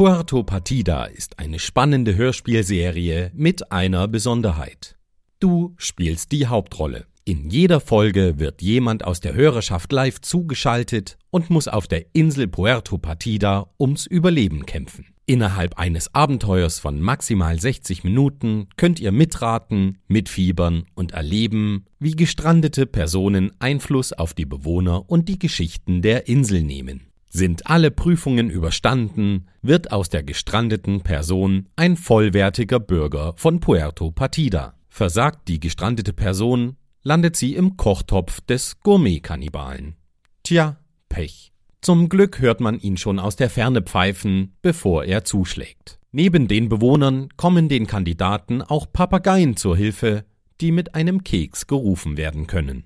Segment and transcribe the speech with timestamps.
[0.00, 4.96] Puerto Partida ist eine spannende Hörspielserie mit einer Besonderheit.
[5.40, 7.04] Du spielst die Hauptrolle.
[7.26, 12.48] In jeder Folge wird jemand aus der Hörerschaft live zugeschaltet und muss auf der Insel
[12.48, 15.04] Puerto Partida ums Überleben kämpfen.
[15.26, 22.86] Innerhalb eines Abenteuers von maximal 60 Minuten könnt ihr mitraten, mitfiebern und erleben, wie gestrandete
[22.86, 27.09] Personen Einfluss auf die Bewohner und die Geschichten der Insel nehmen.
[27.32, 34.74] Sind alle Prüfungen überstanden, wird aus der gestrandeten Person ein vollwertiger Bürger von Puerto Partida.
[34.88, 39.94] Versagt die gestrandete Person, landet sie im Kochtopf des Gourmet-Kannibalen.
[40.42, 41.52] Tja, Pech.
[41.80, 46.00] Zum Glück hört man ihn schon aus der Ferne pfeifen, bevor er zuschlägt.
[46.10, 50.24] Neben den Bewohnern kommen den Kandidaten auch Papageien zur Hilfe,
[50.60, 52.84] die mit einem Keks gerufen werden können.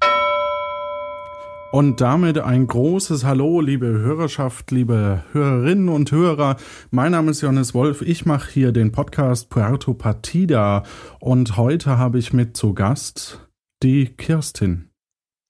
[1.74, 6.54] Und damit ein großes Hallo, liebe Hörerschaft, liebe Hörerinnen und Hörer.
[6.92, 8.00] Mein Name ist Johannes Wolf.
[8.00, 10.84] Ich mache hier den Podcast Puerto Partida.
[11.18, 13.40] Und heute habe ich mit zu Gast
[13.82, 14.90] die Kirstin.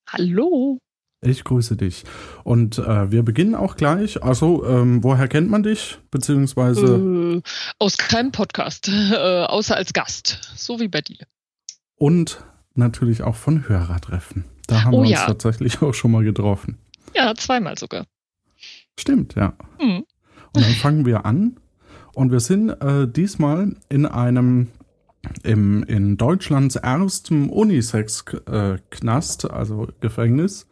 [0.09, 0.79] Hallo.
[1.21, 2.05] Ich grüße dich.
[2.43, 4.23] Und äh, wir beginnen auch gleich.
[4.23, 5.99] Also, ähm, woher kennt man dich?
[6.11, 6.87] Beziehungsweise.
[6.87, 7.43] Äh,
[7.79, 10.55] aus keinem Podcast, äh, außer als Gast.
[10.57, 11.27] So wie bei dir.
[11.97, 12.43] Und
[12.75, 14.54] natürlich auch von Hörertreffen.
[14.67, 15.27] Da haben oh, wir uns ja.
[15.27, 16.79] tatsächlich auch schon mal getroffen.
[17.15, 18.07] Ja, zweimal sogar.
[18.99, 19.55] Stimmt, ja.
[19.81, 20.05] Mhm.
[20.53, 21.59] Und dann fangen wir an.
[22.15, 24.69] Und wir sind äh, diesmal in einem
[25.43, 30.67] im, in Deutschlands erstem Unisex-Knast, also Gefängnis.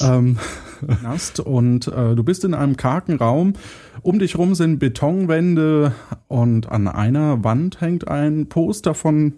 [0.00, 0.38] Ähm,
[1.00, 1.40] Knast.
[1.40, 3.54] Und äh, du bist in einem kargen Raum.
[4.02, 5.92] Um dich rum sind Betonwände
[6.28, 9.34] und an einer Wand hängt ein Poster von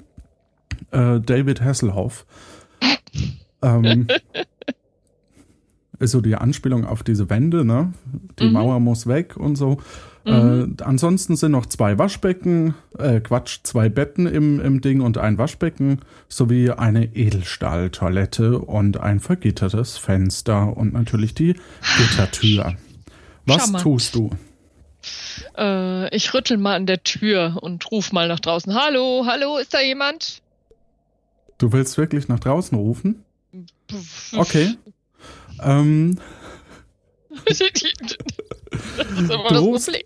[0.91, 2.27] äh, David Hasselhoff.
[3.63, 4.07] Ähm,
[5.99, 7.93] ist so die Anspielung auf diese Wände, ne?
[8.39, 8.53] Die mhm.
[8.53, 9.79] Mauer muss weg und so.
[10.25, 10.77] Mhm.
[10.79, 15.39] Äh, ansonsten sind noch zwei Waschbecken, äh, Quatsch, zwei Betten im, im Ding und ein
[15.39, 21.55] Waschbecken sowie eine Edelstahltoilette und ein vergittertes Fenster und natürlich die
[21.97, 22.75] Gittertür.
[23.47, 24.31] Was tust du?
[25.57, 28.75] Äh, ich rüttel mal an der Tür und ruf mal nach draußen.
[28.75, 30.43] Hallo, hallo, ist da jemand?
[31.59, 33.25] Du willst wirklich nach draußen rufen?
[34.37, 34.77] Okay.
[35.63, 36.19] ähm.
[37.45, 40.03] das ist aber das Problem.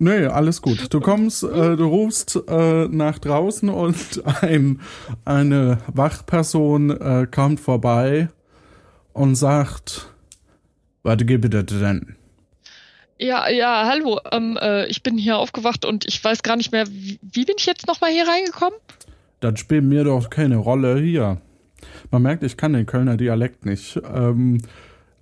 [0.00, 0.92] Nee, alles gut.
[0.92, 4.80] Du kommst, äh, du rufst äh, nach draußen und ein,
[5.24, 8.28] eine Wachperson äh, kommt vorbei
[9.12, 10.08] und sagt,
[11.02, 12.16] warte, gib das denn?
[13.18, 14.20] Ja, ja, hallo.
[14.30, 17.56] Ähm, äh, ich bin hier aufgewacht und ich weiß gar nicht mehr, wie, wie bin
[17.58, 18.78] ich jetzt nochmal hier reingekommen?
[19.40, 21.40] Das spielt mir doch keine Rolle hier.
[22.10, 24.00] Man merkt, ich kann den Kölner Dialekt nicht.
[24.12, 24.62] Ähm,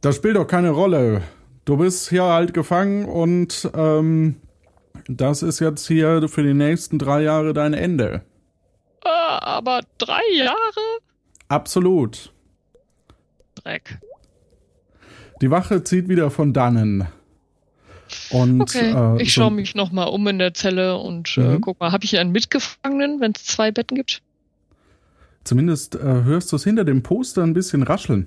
[0.00, 1.22] das spielt doch keine Rolle.
[1.64, 4.36] Du bist hier halt gefangen und ähm,
[5.08, 8.22] das ist jetzt hier für die nächsten drei Jahre dein Ende.
[9.04, 10.56] Äh, aber drei Jahre?
[11.48, 12.32] Absolut.
[13.56, 13.98] Dreck.
[15.40, 17.06] Die Wache zieht wieder von dannen.
[18.30, 21.60] Und, okay, äh, ich schaue mich nochmal um in der Zelle und äh, mhm.
[21.60, 24.22] guck mal, habe ich hier einen Mitgefangenen, wenn es zwei Betten gibt?
[25.46, 28.26] Zumindest äh, hörst du es hinter dem Poster ein bisschen rascheln.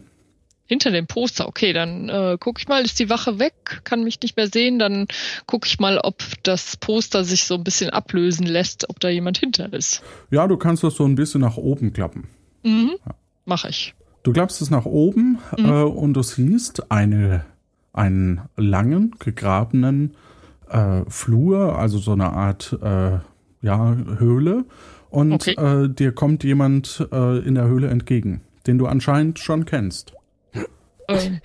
[0.66, 4.22] Hinter dem Poster, okay, dann äh, gucke ich mal, ist die Wache weg, kann mich
[4.22, 5.08] nicht mehr sehen, dann
[5.48, 9.38] gucke ich mal, ob das Poster sich so ein bisschen ablösen lässt, ob da jemand
[9.40, 10.02] hinter ist.
[10.32, 12.30] Ja, du kannst das so ein bisschen nach oben klappen.
[12.64, 13.16] Mhm, ja.
[13.46, 13.96] Mach ich.
[14.24, 15.66] Du klappst es nach oben mhm.
[15.66, 17.46] äh, und du siehst eine,
[17.92, 20.16] einen langen, gegrabenen
[20.70, 23.18] äh, Flur, also so eine Art äh,
[23.62, 24.66] ja, Höhle
[25.10, 25.54] und okay.
[25.54, 30.14] äh, dir kommt jemand äh, in der Höhle entgegen, den du anscheinend schon kennst.
[31.08, 31.42] Ähm.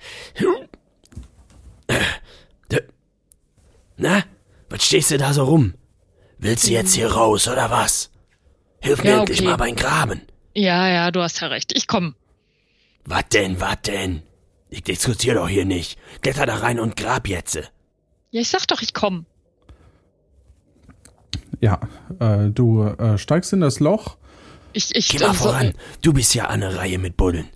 [3.97, 4.23] Na,
[4.69, 5.73] was stehst du da so rum?
[6.37, 8.11] Willst du jetzt hier raus oder was?
[8.81, 9.49] Hilf mir ja, endlich okay.
[9.49, 10.21] mal beim Graben.
[10.53, 11.75] Ja, ja, du hast ja recht.
[11.75, 12.15] Ich komm.
[13.05, 14.21] Was denn, was denn?
[14.69, 15.97] Ich diskutiere doch hier nicht.
[16.21, 17.55] Kletter da rein und grab jetzt.
[17.55, 19.25] Ja, ich sag doch, ich komm.
[21.61, 21.79] Ja,
[22.19, 24.17] äh, du äh, steigst in das Loch.
[24.73, 25.73] Ich, ich, Geh mal voran.
[26.01, 27.47] Du bist ja an der Reihe mit Buddeln.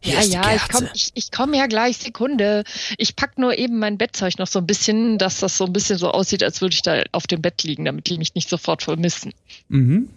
[0.00, 2.62] Hier ja, ja, ich komme ich, ich komm ja gleich, Sekunde.
[2.98, 5.98] Ich pack nur eben mein Bettzeug noch so ein bisschen, dass das so ein bisschen
[5.98, 8.82] so aussieht, als würde ich da auf dem Bett liegen, damit die mich nicht sofort
[8.82, 9.32] vermissen.
[9.68, 10.08] Mhm.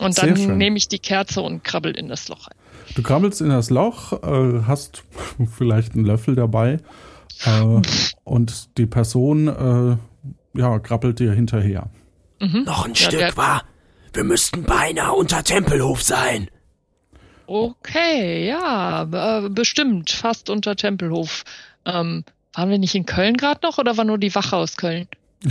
[0.00, 2.56] Und dann nehme ich die Kerze und krabbel in das Loch rein.
[2.94, 5.04] Du krabbelst in das Loch, äh, hast
[5.56, 6.78] vielleicht einen Löffel dabei
[7.44, 7.80] äh,
[8.24, 11.88] und die Person äh, ja, krabbelt dir hinterher.
[12.40, 12.64] Mhm.
[12.64, 13.62] Noch ein ja, Stück, war.
[14.12, 16.50] Wir müssten beinahe unter Tempelhof sein.
[17.46, 19.02] Okay, ja,
[19.44, 21.44] äh, bestimmt, fast unter Tempelhof.
[21.84, 25.08] Ähm, waren wir nicht in Köln gerade noch oder war nur die Wache aus Köln?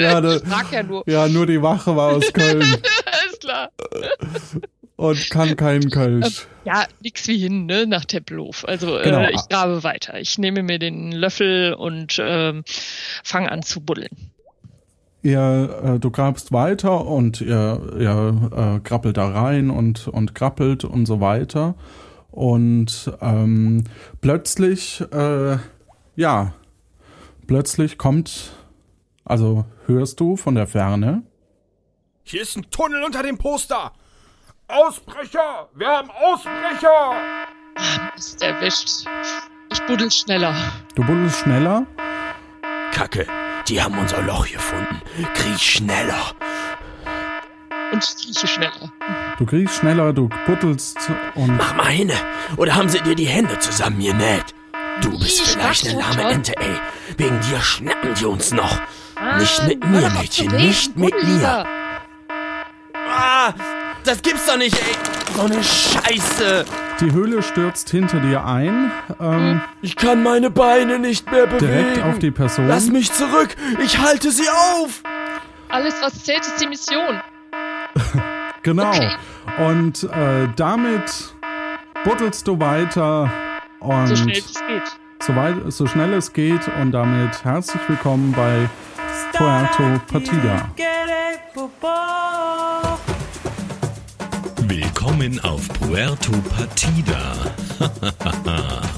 [0.00, 1.02] ja, frag ja nur.
[1.06, 3.70] ja, nur die Wache war aus Köln Alles klar.
[4.96, 6.46] und kann keinen Kölsch.
[6.64, 8.64] Ja, nix wie hin, ne, nach Tempelhof.
[8.66, 9.20] Also Genau.
[9.20, 10.20] äh, ich grabe weiter.
[10.20, 12.64] Ich nehme mir den Löffel und ähm,
[13.24, 14.32] fange an zu buddeln.
[15.22, 20.84] Ihr, äh, du grabst weiter und ihr, ihr äh, grappelt da rein und, und grappelt
[20.84, 21.74] und so weiter.
[22.30, 23.84] Und ähm,
[24.20, 25.56] plötzlich, äh,
[26.14, 26.52] ja,
[27.46, 28.52] plötzlich kommt,
[29.24, 31.22] also hörst du von der Ferne,
[32.22, 33.92] Hier ist ein Tunnel unter dem Poster.
[34.68, 35.68] Ausbrecher!
[35.74, 37.14] Wir haben Ausbrecher!
[38.16, 39.06] Ist erwischt.
[39.72, 40.54] Ich buddel schneller.
[40.94, 41.86] du buddelst schneller,
[42.92, 43.26] Kacke,
[43.68, 45.00] die haben unser Loch gefunden.
[45.34, 46.32] Kriech schneller.
[47.92, 48.92] Und krieche schneller.
[49.38, 50.98] du kriegst schneller, du buddelst
[51.34, 52.14] und Mach mal hinne.
[52.56, 54.54] Oder haben sie dir die Hände zusammengenäht?
[55.00, 56.22] Du bist Ich vielleicht eine lahme.
[56.30, 56.76] Ente, ey.
[57.16, 58.78] Wegen dir schnappen die uns noch.
[59.16, 61.66] Ah, Nicht mit mir, Mädchen, nicht mit mir.
[63.10, 63.52] Ah,
[64.04, 64.94] das gibt's doch nicht, ey.
[65.34, 66.64] So eine Scheiße.
[67.00, 68.90] Die Höhle stürzt hinter dir ein,
[69.20, 71.66] ähm, Ich kann meine Beine nicht mehr bewegen.
[71.66, 72.68] direkt auf die Person.
[72.68, 73.54] Lass mich zurück.
[73.82, 75.02] Ich halte sie auf.
[75.68, 77.20] Alles, was zählt, ist die Mission.
[78.64, 78.88] Genau.
[78.88, 79.10] Okay.
[79.58, 81.32] Und äh, damit
[82.04, 83.30] buddelst du weiter
[83.78, 84.82] und So schnell es geht.
[85.22, 88.68] so, weit, so schnell es geht und damit herzlich willkommen bei
[89.32, 90.68] Puerto Partida.
[94.80, 97.34] Willkommen auf Puerto Partida.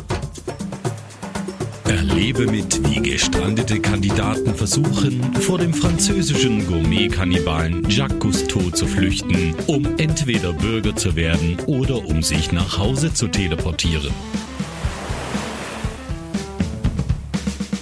[1.89, 9.87] Erlebe mit, wie gestrandete Kandidaten versuchen, vor dem französischen Gourmet-Kannibalen Jacques Cousteau zu flüchten, um
[9.97, 14.13] entweder Bürger zu werden oder um sich nach Hause zu teleportieren.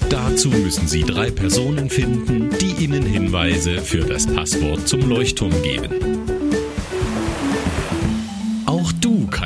[0.09, 6.38] Dazu müssen Sie drei Personen finden, die Ihnen Hinweise für das Passwort zum Leuchtturm geben.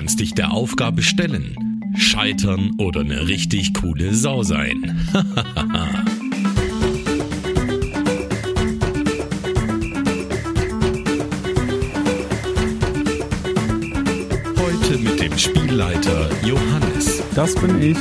[0.02, 1.81] Kannst dich der Aufgabe stellen.
[1.96, 5.00] Scheitern oder eine richtig coole Sau sein.
[14.58, 17.22] Heute mit dem Spielleiter Johannes.
[17.37, 17.99] Das bin ich.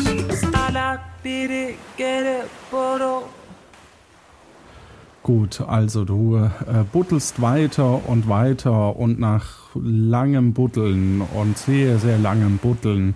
[5.23, 6.49] Gut, also du äh,
[6.91, 9.45] buddelst weiter und weiter und nach
[9.75, 13.15] langem Buddeln und sehr, sehr langem Buddeln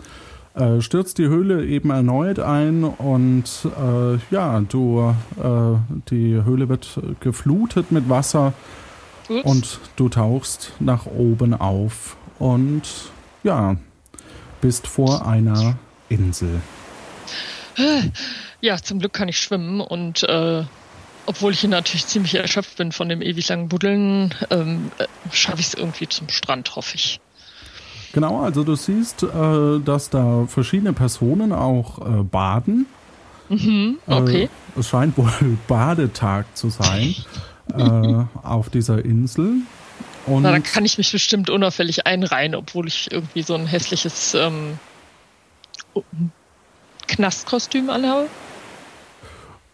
[0.54, 7.00] äh, stürzt die Höhle eben erneut ein und äh, ja, du, äh, die Höhle wird
[7.20, 8.54] geflutet mit Wasser
[9.28, 9.44] Ups.
[9.44, 12.84] und du tauchst nach oben auf und
[13.44, 13.78] ja,
[14.62, 16.62] bist vor einer Insel.
[18.62, 20.64] Ja, zum Glück kann ich schwimmen und äh,
[21.26, 25.60] obwohl ich hier natürlich ziemlich erschöpft bin von dem ewig langen Buddeln, ähm, äh, schaffe
[25.60, 27.20] ich es irgendwie zum Strand, hoffe ich.
[28.14, 32.86] Genau, also du siehst, äh, dass da verschiedene Personen auch äh, baden.
[33.50, 34.44] Mhm, okay.
[34.44, 35.32] Äh, es scheint wohl
[35.68, 37.16] Badetag zu sein
[37.78, 39.62] äh, auf dieser Insel.
[40.26, 44.34] Und Na, dann kann ich mich bestimmt unauffällig einreihen, obwohl ich irgendwie so ein hässliches
[44.34, 44.80] ähm,
[47.08, 48.28] Knastkostüm anhabe.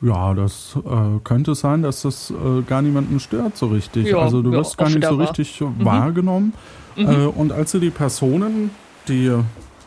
[0.01, 4.07] Ja, das äh, könnte sein, dass das äh, gar niemanden stört so richtig.
[4.07, 6.53] Ja, also du ja, wirst gar nicht so richtig wahrgenommen.
[6.97, 8.71] Äh, und als du die Personen,
[9.07, 9.31] die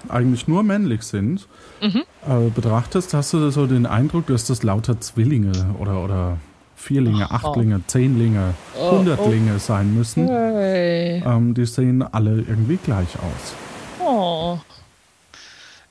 [0.08, 1.46] eigentlich nur männlich sind,
[1.82, 2.02] Mhm.
[2.26, 6.36] äh, betrachtest, hast du so den Eindruck, dass das lauter Zwillinge oder, oder
[6.76, 7.36] Vierlinge, Aha.
[7.48, 10.28] Achtlinge, Zehnlinge, Oh, Hundertlinge sein müssen.
[10.28, 11.22] Hey.
[11.26, 13.54] Ähm, die sehen alle irgendwie gleich aus.
[14.00, 14.58] Oh.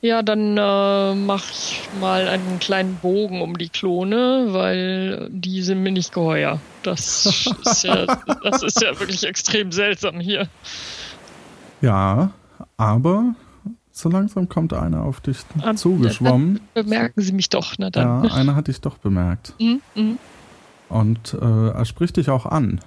[0.04, 5.82] Ja, dann äh, mache ich mal einen kleinen Bogen um die Klone, weil die sind
[5.82, 6.60] mir nicht geheuer.
[6.84, 8.06] Das ist ja,
[8.44, 10.50] das ist ja wirklich extrem seltsam hier.
[11.80, 12.32] Ja,
[12.76, 13.34] aber
[13.94, 16.60] so langsam kommt einer auf dich Ah, zugeschwommen.
[16.74, 18.26] Bemerken Sie mich doch, na dann.
[18.26, 19.54] Ja, einer hat dich doch bemerkt.
[19.62, 20.18] Mhm, mhm.
[20.90, 22.82] Und äh, er spricht dich auch an.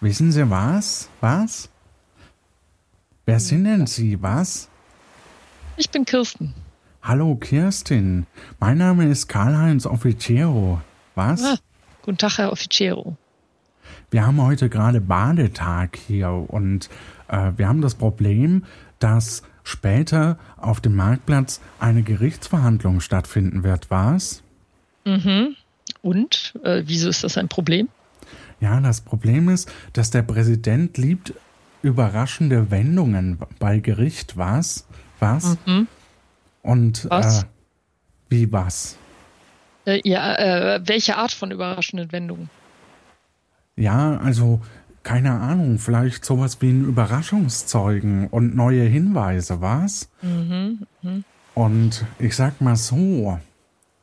[0.00, 1.10] Wissen Sie was?
[1.20, 1.68] Was?
[3.26, 4.22] Wer sind denn Sie?
[4.22, 4.70] Was?
[5.76, 6.54] Ich bin Kirsten.
[7.02, 8.26] Hallo Kirstin.
[8.60, 10.80] Mein Name ist Karl-Heinz Officiero.
[11.16, 11.42] Was?
[11.42, 11.56] Ah,
[12.02, 13.16] guten Tag, Herr Officiero.
[14.10, 16.88] Wir haben heute gerade Badetag hier und
[17.26, 18.64] äh, wir haben das Problem,
[19.00, 24.44] dass später auf dem Marktplatz eine Gerichtsverhandlung stattfinden wird, was?
[25.04, 25.56] Mhm.
[26.02, 27.88] Und äh, wieso ist das ein Problem?
[28.60, 31.34] Ja, das Problem ist, dass der Präsident liebt
[31.82, 34.86] überraschende Wendungen bei Gericht, was?
[35.24, 35.58] Was?
[35.66, 35.88] Mhm.
[36.62, 37.42] Und Was?
[37.42, 37.46] Äh,
[38.28, 38.96] wie was?
[39.86, 42.50] Äh, ja, äh, welche Art von überraschenden Wendungen?
[43.76, 44.60] Ja, also
[45.02, 50.08] keine Ahnung, vielleicht sowas wie ein Überraschungszeugen und neue Hinweise, was?
[50.22, 51.24] Mhm, mhm.
[51.54, 53.38] Und ich sag mal so,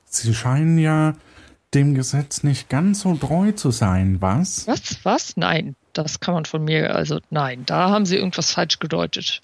[0.06, 1.16] Sie scheinen ja
[1.74, 4.68] dem Gesetz nicht ganz so treu zu sein, was?
[4.68, 5.00] Was?
[5.04, 5.38] Was?
[5.38, 9.42] Nein, das kann man von mir, also nein, da haben Sie irgendwas falsch gedeutet.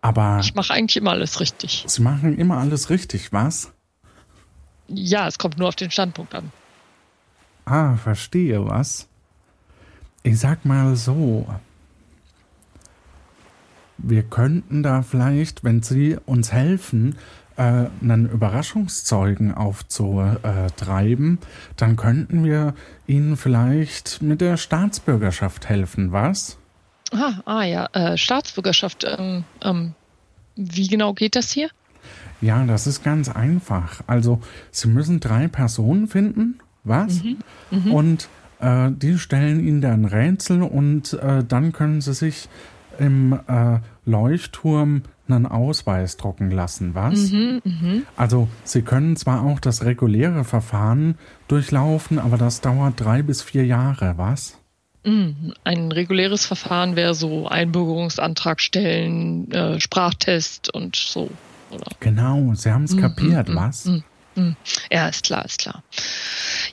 [0.00, 1.84] Aber Ich mache eigentlich immer alles richtig.
[1.86, 3.72] Sie machen immer alles richtig, was?
[4.88, 6.50] Ja, es kommt nur auf den Standpunkt an.
[7.64, 9.08] Ah, verstehe, was?
[10.22, 11.46] Ich sag mal so.
[13.98, 17.16] Wir könnten da vielleicht, wenn Sie uns helfen,
[17.56, 21.38] äh, einen Überraschungszeugen aufzutreiben,
[21.76, 22.74] dann könnten wir
[23.06, 26.56] Ihnen vielleicht mit der Staatsbürgerschaft helfen, was?
[27.12, 29.04] Ah, ah ja, äh, Staatsbürgerschaft.
[29.06, 29.94] Ähm, ähm,
[30.56, 31.70] wie genau geht das hier?
[32.40, 34.02] Ja, das ist ganz einfach.
[34.06, 37.22] Also, Sie müssen drei Personen finden, was?
[37.92, 38.28] Und
[38.60, 42.48] äh, die stellen Ihnen dann Rätsel und äh, dann können Sie sich
[42.98, 47.30] im äh, Leuchtturm einen Ausweis drucken lassen, was?
[48.16, 51.16] Also, Sie können zwar auch das reguläre Verfahren
[51.48, 54.58] durchlaufen, aber das dauert drei bis vier Jahre, was?
[55.04, 61.30] Hm, Ein reguläres Verfahren wäre so Einbürgerungsantrag stellen, äh, Sprachtest und so.
[61.70, 61.86] Oder?
[62.00, 63.88] Genau, Sie haben es kapiert, was?
[64.90, 65.82] Ja, ist klar, ist klar.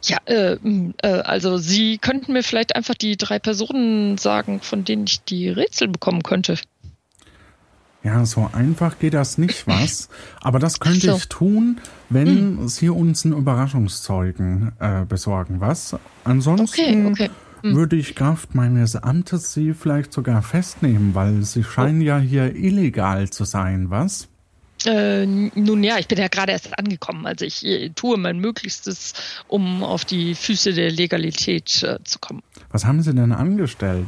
[0.03, 0.58] Ja, äh,
[1.01, 5.50] äh, also Sie könnten mir vielleicht einfach die drei Personen sagen, von denen ich die
[5.50, 6.58] Rätsel bekommen könnte.
[8.03, 10.10] Ja, so einfach geht das nicht, was?
[10.41, 11.15] Aber das könnte so.
[11.17, 15.96] ich tun, wenn Sie uns einen Überraschungszeugen äh, besorgen, was?
[16.24, 17.29] Ansonsten Okay, okay.
[17.74, 23.29] Würde ich Kraft meines Amtes Sie vielleicht sogar festnehmen, weil Sie scheinen ja hier illegal
[23.29, 24.27] zu sein, was?
[24.86, 27.25] Äh, nun ja, ich bin ja gerade erst angekommen.
[27.25, 29.13] Also ich äh, tue mein Möglichstes,
[29.48, 32.43] um auf die Füße der Legalität äh, zu kommen.
[32.72, 34.07] Was haben Sie denn angestellt?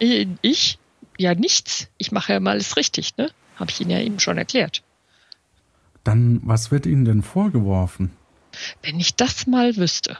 [0.00, 0.78] Äh, Ich?
[1.18, 1.88] Ja, nichts.
[1.98, 3.30] Ich mache ja mal alles richtig, ne?
[3.56, 4.82] Habe ich Ihnen ja eben schon erklärt.
[6.02, 8.10] Dann, was wird Ihnen denn vorgeworfen?
[8.82, 10.16] Wenn ich das mal wüsste.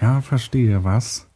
[0.00, 1.26] Ja, verstehe, was?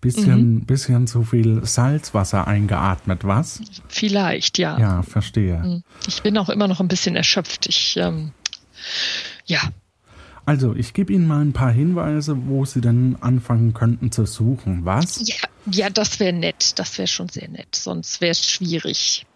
[0.00, 3.60] Bisschen, bisschen zu viel Salzwasser eingeatmet, was?
[3.88, 4.78] Vielleicht, ja.
[4.78, 5.62] Ja, verstehe.
[5.62, 5.82] Hm.
[6.06, 7.66] Ich bin auch immer noch ein bisschen erschöpft.
[7.66, 8.32] Ich, ähm,
[9.46, 9.60] ja,
[10.44, 14.84] Also, ich gebe Ihnen mal ein paar Hinweise, wo Sie dann anfangen könnten zu suchen.
[14.84, 15.26] Was?
[15.26, 15.34] ja,
[15.72, 16.78] ja, das wäre nett.
[16.78, 17.74] Das wäre schon sehr nett.
[17.74, 19.26] Sonst wäre es schwierig.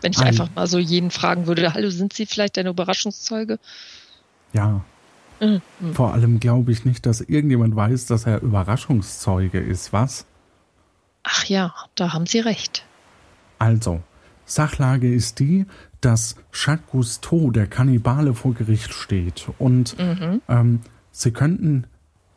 [0.00, 3.58] Wenn ich Ein- einfach mal so jeden fragen würde, hallo, sind Sie vielleicht ein Überraschungszeuge?
[4.52, 4.84] Ja.
[5.40, 5.60] Mhm.
[5.94, 9.92] Vor allem glaube ich nicht, dass irgendjemand weiß, dass er Überraschungszeuge ist.
[9.92, 10.26] Was?
[11.22, 12.84] Ach ja, da haben Sie recht.
[13.58, 14.00] Also,
[14.44, 15.66] Sachlage ist die,
[16.00, 19.48] dass Jacques Cousteau, der Kannibale, vor Gericht steht.
[19.58, 20.80] Und ähm,
[21.10, 21.86] sie könnten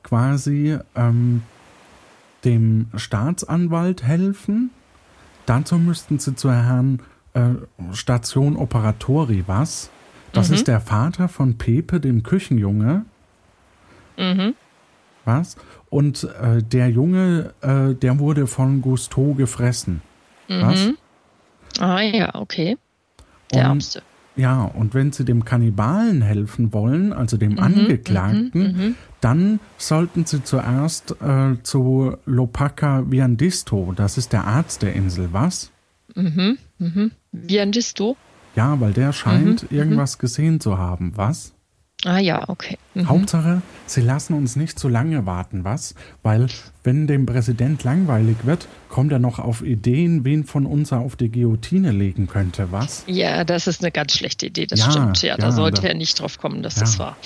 [0.03, 1.43] quasi ähm,
[2.43, 4.71] dem Staatsanwalt helfen.
[5.45, 7.01] Dazu müssten sie zu Herrn
[7.33, 7.53] äh,
[7.93, 9.89] Station Operatori was.
[10.33, 13.05] Das ist der Vater von Pepe, dem Küchenjunge.
[15.25, 15.55] Was?
[15.89, 20.01] Und äh, der Junge, äh, der wurde von Gusteau gefressen.
[20.47, 20.89] Was?
[21.79, 22.77] Ah ja, okay.
[23.53, 24.01] Der Und- Ärmste.
[24.37, 31.15] Ja, und wenn Sie dem Kannibalen helfen wollen, also dem Angeklagten, dann sollten Sie zuerst
[31.21, 35.69] äh, zu Lopaka Viandisto, das ist der Arzt der Insel, was?
[37.33, 38.15] Viandisto?
[38.55, 41.53] Ja, weil der scheint irgendwas gesehen zu haben, was?
[42.03, 42.79] Ah ja, okay.
[42.95, 43.07] Mhm.
[43.09, 45.93] Hauptsache, Sie lassen uns nicht zu lange warten, was?
[46.23, 46.47] Weil,
[46.83, 51.15] wenn dem Präsident langweilig wird, kommt er noch auf Ideen, wen von uns er auf
[51.15, 53.03] die Guillotine legen könnte, was?
[53.05, 55.21] Ja, das ist eine ganz schlechte Idee, das Ja, stimmt.
[55.21, 56.81] Ja, da ja, sollte da- er nicht drauf kommen, dass Ja.
[56.81, 57.17] das war.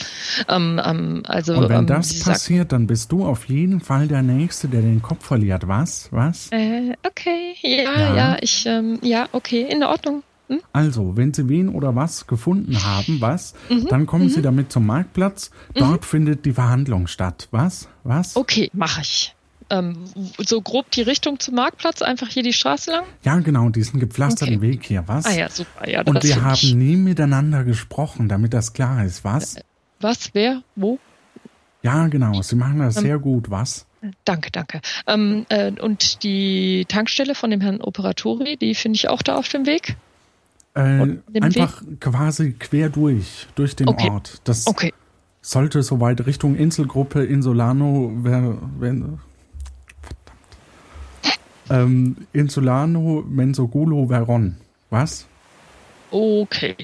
[0.50, 4.24] Ähm, ähm, also, Und wenn ähm, das passiert, dann bist du auf jeden Fall der
[4.24, 5.70] Nächste, der den Kopf verliert.
[5.70, 6.10] Was?
[6.12, 6.52] Was?
[6.52, 8.16] Äh, okay, ja, Ja.
[8.16, 10.22] ja, ich, ähm, ja, okay, in Ordnung.
[10.48, 10.60] Hm?
[10.74, 14.86] Also, wenn Sie wen oder was gefunden haben, was, Mhm, dann kommen Sie damit zum
[14.86, 15.52] Marktplatz.
[15.74, 17.48] Dort findet die Verhandlung statt.
[17.52, 17.88] Was?
[18.04, 18.36] Was?
[18.36, 19.34] Okay, mache ich.
[19.72, 19.98] Ähm,
[20.38, 23.04] so grob die Richtung zum Marktplatz, einfach hier die Straße lang?
[23.24, 24.68] Ja, genau, diesen gepflasterten Okay.
[24.74, 25.04] Weg hier.
[25.08, 25.26] Was?
[25.26, 25.90] Ah ja, super.
[25.90, 26.76] Ja, Und wir haben ich.
[26.76, 29.24] nie miteinander gesprochen, damit das klar ist.
[29.24, 29.56] Was?
[30.00, 31.00] Was, wer, wo?
[31.82, 32.42] Ja, genau.
[32.44, 32.86] Sie machen Ähm.
[32.86, 33.50] das sehr gut.
[33.50, 33.88] Was?
[34.24, 34.82] Danke, danke.
[35.08, 39.48] Ähm, äh, und die Tankstelle von dem Herrn Operatori, die finde ich auch da auf
[39.50, 39.96] dem Weg?
[40.76, 44.10] Äh, einfach quasi quer durch, durch den Okay.
[44.10, 44.42] Ort.
[44.44, 44.94] Das Okay.
[45.42, 48.58] sollte soweit Richtung Inselgruppe Insulano, wer.
[51.70, 54.58] Ähm, Insulano Mensogulo Veron.
[54.90, 55.26] Was?
[56.12, 56.76] Okay.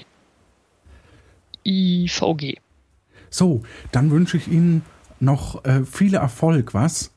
[1.64, 2.56] IVG.
[3.30, 4.84] So, dann wünsche ich Ihnen
[5.20, 7.12] noch äh, viel Erfolg, was?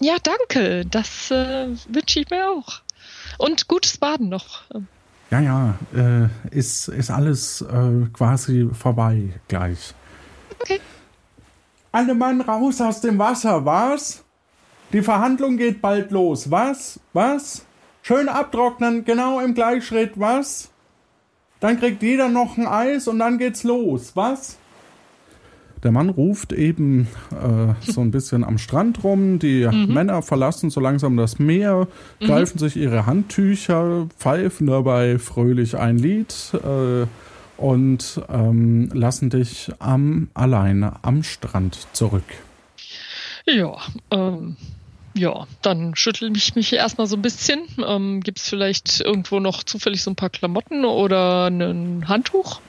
[0.00, 0.84] Ja, danke.
[0.84, 2.82] Das äh, wünsche ich mir auch.
[3.38, 4.64] Und gutes Baden noch.
[5.30, 9.94] Ja, ja, äh, ist, ist alles äh, quasi vorbei gleich.
[10.58, 10.80] Okay.
[11.92, 14.24] Alle Mann raus aus dem Wasser, was?
[14.92, 16.98] Die Verhandlung geht bald los, was?
[17.12, 17.66] Was?
[18.00, 20.70] Schön abtrocknen, genau im Gleichschritt, was?
[21.60, 24.56] Dann kriegt jeder noch ein Eis und dann geht's los, was?
[25.82, 29.38] Der Mann ruft eben äh, so ein bisschen am Strand rum.
[29.38, 29.92] Die mhm.
[29.92, 31.88] Männer verlassen so langsam das Meer,
[32.20, 32.26] mhm.
[32.26, 37.06] greifen sich ihre Handtücher, pfeifen dabei fröhlich ein Lied äh,
[37.56, 42.24] und ähm, lassen dich am, alleine am Strand zurück.
[43.46, 43.76] Ja,
[44.10, 44.56] ähm,
[45.14, 47.60] ja, dann schüttel ich mich erstmal so ein bisschen.
[47.84, 52.60] Ähm, Gibt es vielleicht irgendwo noch zufällig so ein paar Klamotten oder ein Handtuch,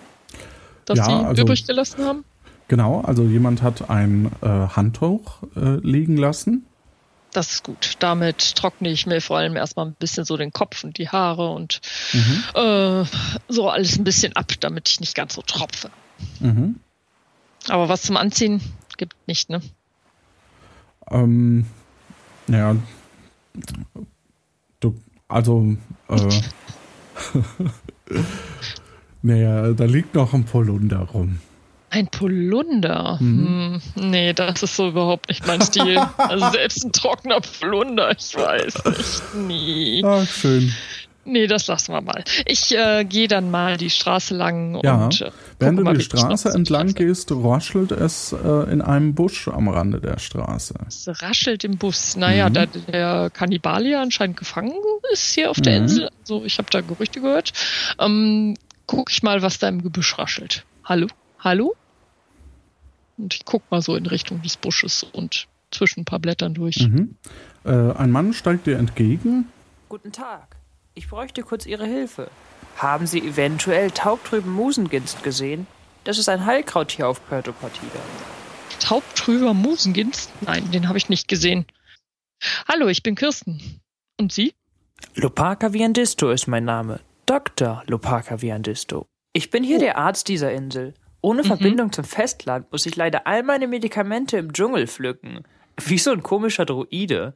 [0.86, 2.24] das ja, Sie also, übrig gelassen haben?
[2.70, 6.68] Genau, also jemand hat ein äh, Handtuch äh, liegen lassen.
[7.34, 7.96] Das ist gut.
[7.98, 11.50] Damit trockne ich mir vor allem erstmal ein bisschen so den Kopf und die Haare
[11.50, 11.82] und
[12.14, 12.44] mhm.
[12.54, 13.06] äh,
[13.48, 15.90] so alles ein bisschen ab, damit ich nicht ganz so tropfe.
[16.40, 16.80] Mhm.
[17.68, 18.62] Aber was zum Anziehen
[18.98, 19.62] gibt nicht, ne?
[21.10, 21.66] Ähm,
[22.48, 22.76] ja,
[24.80, 24.96] du,
[25.28, 25.76] also,
[26.08, 26.42] äh,
[29.24, 31.40] naja, da liegt noch ein Polunder rum.
[31.90, 33.18] Ein Polunder?
[33.20, 33.82] Mhm.
[33.96, 36.00] Hm, nee, das ist so überhaupt nicht mein Stil.
[36.18, 39.36] also selbst ein trockener Polunder, ich weiß nicht.
[39.48, 40.04] Nie.
[40.06, 40.72] Ach, schön.
[41.26, 42.24] Nee, das lassen wir mal.
[42.46, 45.06] Ich äh, gehe dann mal die Straße lang ja.
[45.06, 45.22] und.
[45.22, 49.68] Äh, Wenn du mal, die Straße entlang gehst, raschelt es äh, in einem Busch am
[49.68, 50.74] Rande der Straße.
[50.88, 52.16] Es raschelt im Bus.
[52.16, 52.54] Naja, mhm.
[52.54, 54.74] da der Kannibalier anscheinend gefangen
[55.12, 55.84] ist hier auf der mhm.
[55.84, 56.10] Insel.
[56.22, 57.54] Also ich habe da Gerüchte gehört.
[58.00, 58.56] Ähm,
[58.88, 60.64] guck ich mal, was da im Gebüsch raschelt.
[60.84, 61.08] Hallo?
[61.40, 61.76] Hallo?
[63.18, 66.80] Und ich guck mal so in Richtung des Busches und zwischen ein paar Blättern durch.
[66.80, 67.16] Mhm.
[67.64, 69.48] Äh, ein Mann steigt dir entgegen.
[69.88, 70.58] Guten Tag.
[70.96, 72.30] Ich bräuchte kurz Ihre Hilfe.
[72.78, 75.68] Haben Sie eventuell taubtrüben Musenginst gesehen?
[76.04, 78.00] Das ist ein Heilkraut hier auf Puerto Partida.
[78.80, 80.32] Taubtrüber Musenginst?
[80.42, 81.66] Nein, den habe ich nicht gesehen.
[82.68, 83.82] Hallo, ich bin Kirsten.
[84.20, 84.54] Und Sie?
[85.16, 87.00] Lopaka Viandisto ist mein Name.
[87.26, 87.84] Dr.
[87.88, 89.06] Lopaka Viandisto.
[89.34, 89.82] Ich bin hier oh.
[89.82, 90.94] der Arzt dieser Insel.
[91.22, 91.48] Ohne mhm.
[91.48, 95.44] Verbindung zum Festland muss ich leider all meine Medikamente im Dschungel pflücken.
[95.82, 97.36] Wie so ein komischer Druide.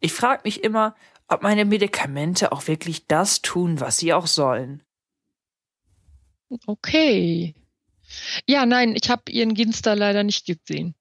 [0.00, 0.94] Ich frage mich immer,
[1.28, 4.82] ob meine Medikamente auch wirklich das tun, was sie auch sollen.
[6.66, 7.54] Okay.
[8.46, 10.94] Ja, nein, ich habe Ihren Ginster leider nicht gesehen.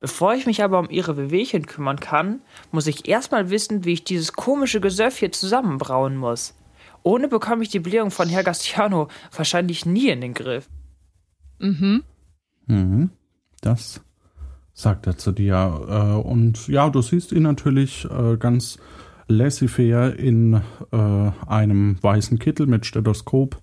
[0.00, 2.40] Bevor ich mich aber um ihre Wehwehchen kümmern kann,
[2.70, 6.54] muss ich erstmal wissen, wie ich dieses komische Gesöff hier zusammenbrauen muss.
[7.06, 10.68] Ohne bekomme ich die Blähung von Herr Gastiano wahrscheinlich nie in den Griff.
[11.60, 12.02] Mhm.
[12.66, 13.10] Mhm.
[13.60, 14.00] Das
[14.72, 15.54] sagt er zu dir.
[15.88, 18.78] Äh, und ja, du siehst ihn natürlich äh, ganz
[19.28, 20.54] laissez-faire in
[20.90, 23.62] äh, einem weißen Kittel mit Stethoskop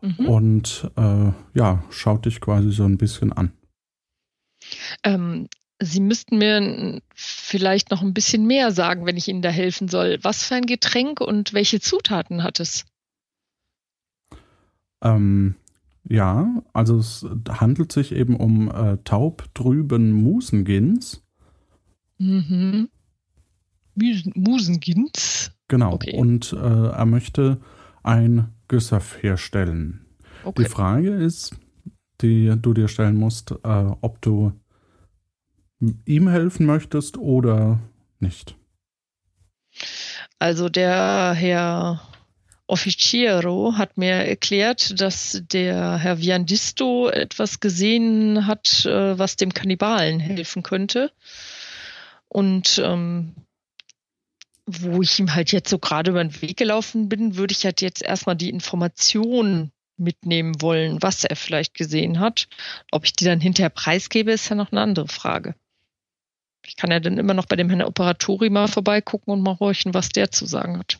[0.00, 0.28] mhm.
[0.28, 3.50] und äh, ja, schaut dich quasi so ein bisschen an.
[5.02, 5.48] Ähm,
[5.80, 10.18] Sie müssten mir vielleicht noch ein bisschen mehr sagen, wenn ich Ihnen da helfen soll.
[10.22, 12.86] Was für ein Getränk und welche Zutaten hat es?
[15.02, 15.56] Ähm,
[16.08, 21.22] ja, also es handelt sich eben um äh, taubtrüben Musengins.
[22.18, 22.88] Mhm.
[24.34, 25.52] Musengins?
[25.68, 25.94] Genau.
[25.94, 26.16] Okay.
[26.16, 27.60] Und äh, er möchte
[28.02, 30.06] ein Gesöff herstellen.
[30.44, 30.62] Okay.
[30.62, 31.56] Die Frage ist,
[32.20, 34.52] die du dir stellen musst, äh, ob du
[35.80, 37.78] ihm helfen möchtest oder
[38.20, 38.56] nicht.
[40.38, 42.00] Also der Herr
[42.66, 50.18] Officiero hat mir erklärt, dass der Herr Viandisto etwas gesehen hat, äh, was dem Kannibalen
[50.18, 51.12] helfen könnte.
[52.28, 53.34] Und ähm,
[54.66, 57.80] wo ich ihm halt jetzt so gerade über den Weg gelaufen bin, würde ich halt
[57.80, 62.48] jetzt erstmal die Information mitnehmen wollen, was er vielleicht gesehen hat.
[62.90, 65.54] Ob ich die dann hinterher preisgebe, ist ja noch eine andere Frage.
[66.66, 69.94] Ich kann ja dann immer noch bei dem Herrn Operatori mal vorbeigucken und mal horchen,
[69.94, 70.98] was der zu sagen hat.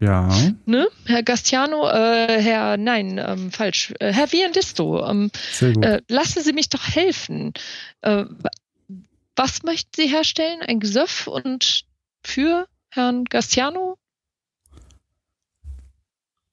[0.00, 0.28] Ja.
[0.66, 0.88] Ne?
[1.06, 6.68] Herr Gastiano, äh, Herr, nein, ähm, falsch, äh, Herr Viandisto, ähm, äh, lassen Sie mich
[6.68, 7.52] doch helfen.
[8.02, 8.24] Äh,
[9.36, 10.60] was möchten Sie herstellen?
[10.62, 11.84] Ein Gesöff und
[12.22, 13.96] für Herrn Gastiano?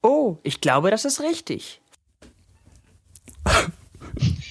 [0.02, 1.82] Oh, ich glaube, das ist richtig.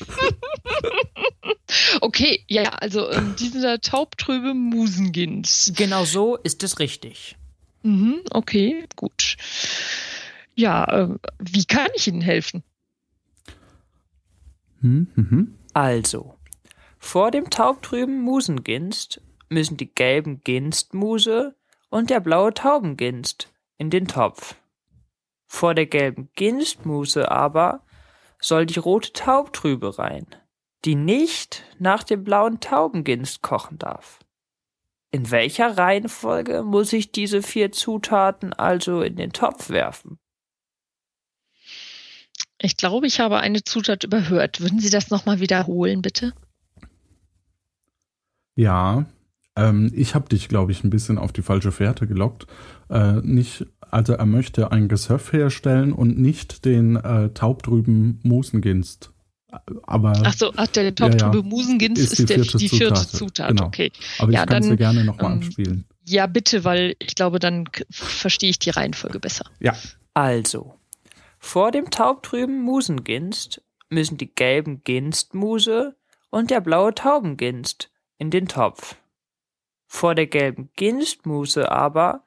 [2.01, 5.73] okay, ja, also ähm, dieser taubtrübe Musengins.
[5.77, 7.37] Genau so ist es richtig.
[7.83, 9.37] Mhm, okay, gut.
[10.55, 11.09] Ja, äh,
[11.39, 12.63] wie kann ich Ihnen helfen?
[14.81, 15.55] Hm, mhm.
[15.73, 16.35] Also,
[16.99, 21.55] vor dem taubtrüben Musenginst müssen die gelben Ginstmuse
[21.89, 24.55] und der blaue Taubenginst in den Topf.
[25.47, 27.83] Vor der gelben Ginstmuse aber
[28.41, 30.27] soll die rote Taubtrübe rein,
[30.85, 34.19] die nicht nach dem blauen Taubenginst kochen darf.
[35.13, 40.19] In welcher Reihenfolge muss ich diese vier Zutaten also in den Topf werfen?
[42.63, 44.61] Ich glaube, ich habe eine Zutat überhört.
[44.61, 46.35] Würden Sie das nochmal wiederholen, bitte?
[48.55, 49.07] Ja,
[49.57, 52.47] ähm, ich habe dich, glaube ich, ein bisschen auf die falsche Fährte gelockt.
[52.89, 59.13] Äh, nicht, also er möchte ein Gesöff herstellen und nicht den äh, taubtrüben Musenginst.
[59.83, 62.95] Aber ach so, ach, der taubtrübe ja, ja, Musenginst ist, ist die, vierte, die vierte
[62.95, 63.09] Zutat.
[63.09, 63.49] Zutat.
[63.49, 63.67] Genau.
[63.67, 63.93] Okay.
[64.19, 65.85] Aber ja, ich kann sie gerne nochmal ähm, abspielen.
[66.07, 69.45] Ja, bitte, weil ich glaube, dann verstehe ich die Reihenfolge besser.
[69.59, 69.77] Ja.
[70.15, 70.75] Also,
[71.39, 75.97] vor dem taubtrüben Musenginst müssen die gelben Ginstmuse
[76.31, 78.97] und der blaue Taubenginst in den Topf.
[79.93, 82.25] Vor der gelben Ginstmuse aber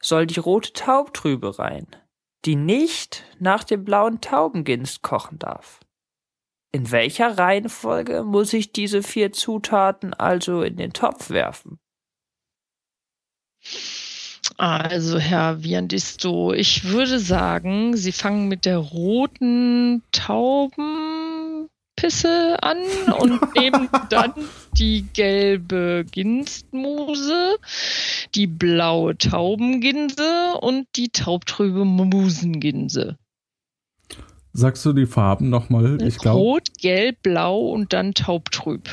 [0.00, 1.88] soll die rote Taubtrübe rein,
[2.44, 5.80] die nicht nach dem blauen Taubenginst kochen darf.
[6.70, 11.80] In welcher Reihenfolge muss ich diese vier Zutaten also in den Topf werfen?
[14.56, 20.04] Also, Herr Viandisto, ich würde sagen, Sie fangen mit der roten
[22.00, 22.78] Taubenpisse an
[23.18, 24.32] und nehmen dann
[24.76, 27.58] die gelbe Ginstmuse,
[28.34, 33.16] die blaue Taubenginse und die taubtrübe Musenginse.
[34.52, 36.02] Sagst du die Farben nochmal?
[36.02, 36.36] Ich glaub...
[36.36, 38.88] Rot, gelb, blau und dann taubtrüb.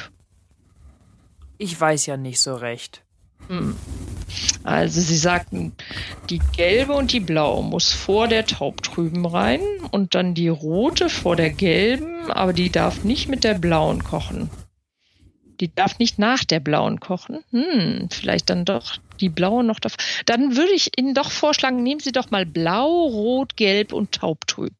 [1.57, 3.03] Ich weiß ja nicht so recht.
[3.47, 3.75] Hm.
[4.63, 5.73] Also sie sagten,
[6.29, 11.35] die gelbe und die blaue muss vor der taubtrüben rein und dann die rote vor
[11.35, 14.49] der gelben, aber die darf nicht mit der blauen kochen.
[15.59, 17.39] Die darf nicht nach der blauen kochen.
[17.51, 19.97] Hm, vielleicht dann doch die blaue noch davor.
[20.25, 24.75] Dann würde ich Ihnen doch vorschlagen, nehmen Sie doch mal blau, rot, gelb und taubtrüb.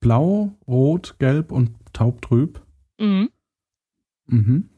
[0.00, 2.62] Blau, rot, gelb und taubtrüb?
[2.98, 3.30] Mhm.
[4.26, 4.70] Mhm.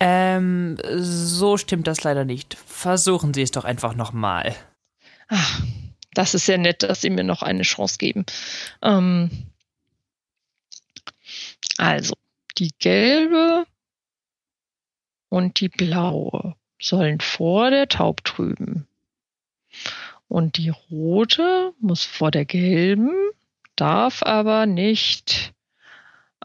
[0.00, 2.54] Ähm, so stimmt das leider nicht.
[2.54, 4.56] Versuchen Sie es doch einfach nochmal.
[5.28, 5.62] Ach,
[6.14, 8.24] das ist sehr nett, dass Sie mir noch eine Chance geben.
[8.82, 9.30] Ähm,
[11.76, 12.14] also,
[12.58, 13.66] die gelbe
[15.28, 18.86] und die blaue sollen vor der Taubtrüben.
[20.28, 23.10] Und die rote muss vor der gelben,
[23.76, 25.52] darf aber nicht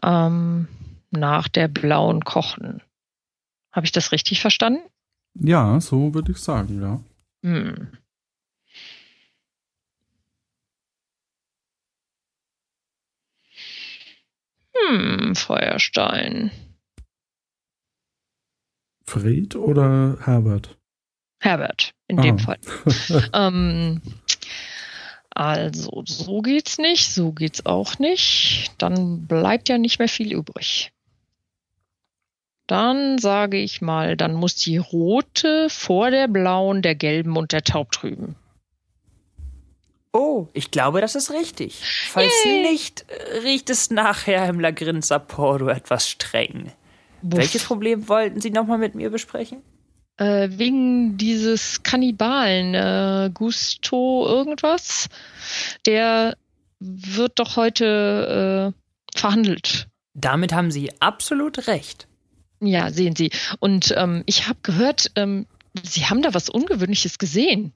[0.02, 0.68] ähm,
[1.10, 2.82] nach der blauen kochen.
[3.76, 4.80] Habe ich das richtig verstanden?
[5.34, 7.04] Ja, so würde ich sagen, ja.
[7.42, 7.92] Hm.
[14.72, 16.50] Hm, Feuerstein.
[19.04, 20.78] Fred oder Herbert?
[21.40, 22.22] Herbert, in ah.
[22.22, 22.58] dem Fall.
[23.34, 24.00] ähm,
[25.28, 28.72] also, so geht's nicht, so geht's auch nicht.
[28.78, 30.92] Dann bleibt ja nicht mehr viel übrig.
[32.66, 37.62] Dann sage ich mal, dann muss die rote vor der blauen, der gelben und der
[37.62, 38.34] taubtrüben.
[40.12, 41.82] Oh, ich glaube, das ist richtig.
[42.10, 42.62] Falls Yay.
[42.62, 46.72] nicht, äh, riecht es nachher im Lagrinza Porto etwas streng.
[47.20, 47.40] Buff.
[47.40, 49.62] Welches Problem wollten Sie nochmal mit mir besprechen?
[50.16, 55.08] Äh, wegen dieses Kannibalen, äh, Gusto irgendwas.
[55.84, 56.36] Der
[56.80, 59.88] wird doch heute äh, verhandelt.
[60.14, 62.08] Damit haben Sie absolut recht.
[62.60, 63.30] Ja, sehen Sie.
[63.60, 65.46] Und ähm, ich habe gehört, ähm,
[65.82, 67.74] Sie haben da was Ungewöhnliches gesehen.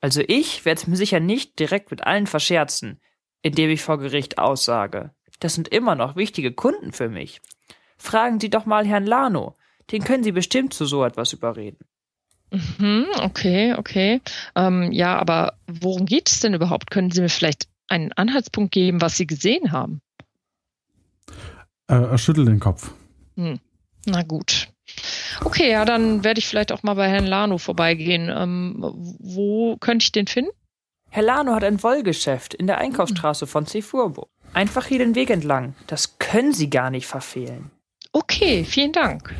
[0.00, 3.00] Also ich werde es mir sicher nicht direkt mit allen verscherzen,
[3.40, 5.14] indem ich vor Gericht aussage.
[5.40, 7.40] Das sind immer noch wichtige Kunden für mich.
[7.96, 9.54] Fragen Sie doch mal Herrn Lano.
[9.90, 11.86] Den können Sie bestimmt zu so etwas überreden.
[12.50, 14.20] Mhm, okay, okay.
[14.54, 16.90] Ähm, ja, aber worum geht es denn überhaupt?
[16.90, 20.00] Können Sie mir vielleicht einen Anhaltspunkt geben, was Sie gesehen haben?
[21.88, 22.92] Äh, er schüttelt den Kopf.
[23.36, 23.58] Hm.
[24.06, 24.68] Na gut.
[25.44, 28.30] Okay, ja, dann werde ich vielleicht auch mal bei Herrn Lano vorbeigehen.
[28.34, 28.76] Ähm,
[29.18, 30.50] wo könnte ich den finden?
[31.10, 34.28] Herr Lano hat ein Wollgeschäft in der Einkaufsstraße von Cefurbo.
[34.52, 35.74] Einfach hier den Weg entlang.
[35.86, 37.70] Das können Sie gar nicht verfehlen.
[38.12, 39.34] Okay, vielen Dank.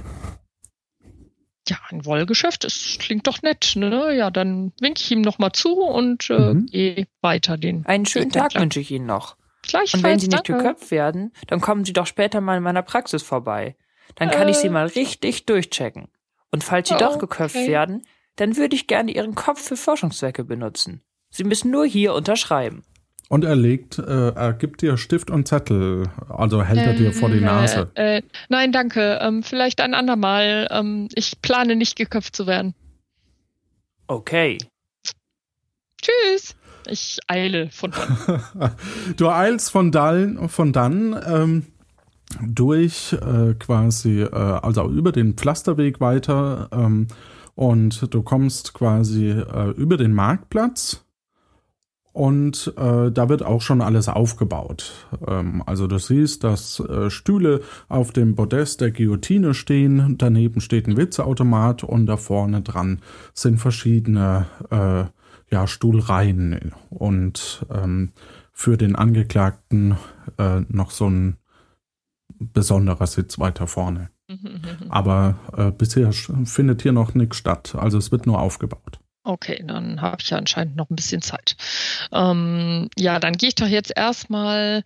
[1.68, 4.14] Ja, ein Wollgeschäft, das klingt doch nett, ne?
[4.14, 6.66] Ja, dann winke ich ihm nochmal zu und äh, mhm.
[6.66, 7.86] gehe weiter den.
[7.86, 9.36] Einen schönen Tag wünsche ich Ihnen noch.
[9.66, 10.62] Gleichfalls, Und wenn Sie nicht danke.
[10.62, 13.76] geköpft werden, dann kommen Sie doch später mal in meiner Praxis vorbei.
[14.16, 14.50] Dann kann äh.
[14.50, 16.08] ich Sie mal richtig durchchecken.
[16.50, 17.68] Und falls Sie oh, doch geköpft okay.
[17.68, 18.02] werden,
[18.36, 21.02] dann würde ich gerne Ihren Kopf für Forschungszwecke benutzen.
[21.30, 22.84] Sie müssen nur hier unterschreiben.
[23.28, 27.30] Und er legt, äh, er gibt dir Stift und Zettel, also hält er dir vor
[27.30, 27.90] die Nase.
[27.94, 29.18] Äh, äh, nein, danke.
[29.20, 30.68] Ähm, vielleicht ein andermal.
[30.70, 32.74] Ähm, ich plane nicht geköpft zu werden.
[34.06, 34.58] Okay.
[36.00, 36.54] Tschüss.
[36.86, 38.72] Ich eile von dann.
[39.16, 41.66] du eilst von dann, von dann ähm,
[42.42, 47.08] durch äh, quasi, äh, also über den Pflasterweg weiter ähm,
[47.54, 51.04] und du kommst quasi äh, über den Marktplatz
[52.14, 54.92] und äh, da wird auch schon alles aufgebaut.
[55.26, 60.86] Ähm, also du siehst, dass äh, Stühle auf dem Podest der Guillotine stehen, daneben steht
[60.86, 63.00] ein Witzeautomat und da vorne dran
[63.34, 65.04] sind verschiedene äh,
[65.50, 68.12] ja, Stuhlreihen und ähm,
[68.52, 69.96] für den Angeklagten
[70.38, 71.36] äh, noch so ein
[72.38, 74.10] besonderer Sitz weiter vorne.
[74.88, 77.74] Aber äh, bisher findet hier noch nichts statt.
[77.74, 78.98] Also es wird nur aufgebaut.
[79.26, 81.56] Okay, dann habe ich ja anscheinend noch ein bisschen Zeit.
[82.12, 84.82] Ähm, ja, dann gehe ich doch jetzt erstmal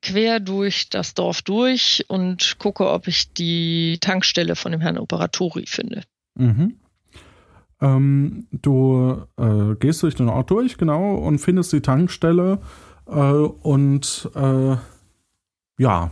[0.00, 5.66] quer durch das Dorf durch und gucke, ob ich die Tankstelle von dem Herrn Operatori
[5.66, 6.04] finde.
[6.34, 6.78] Mhm.
[7.82, 12.60] Ähm, du äh, gehst durch den Ort durch, genau, und findest die Tankstelle
[13.06, 14.76] äh, und äh,
[15.78, 16.10] ja,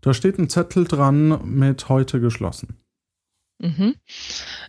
[0.00, 2.80] da steht ein Zettel dran mit heute geschlossen.
[3.58, 3.94] Mhm.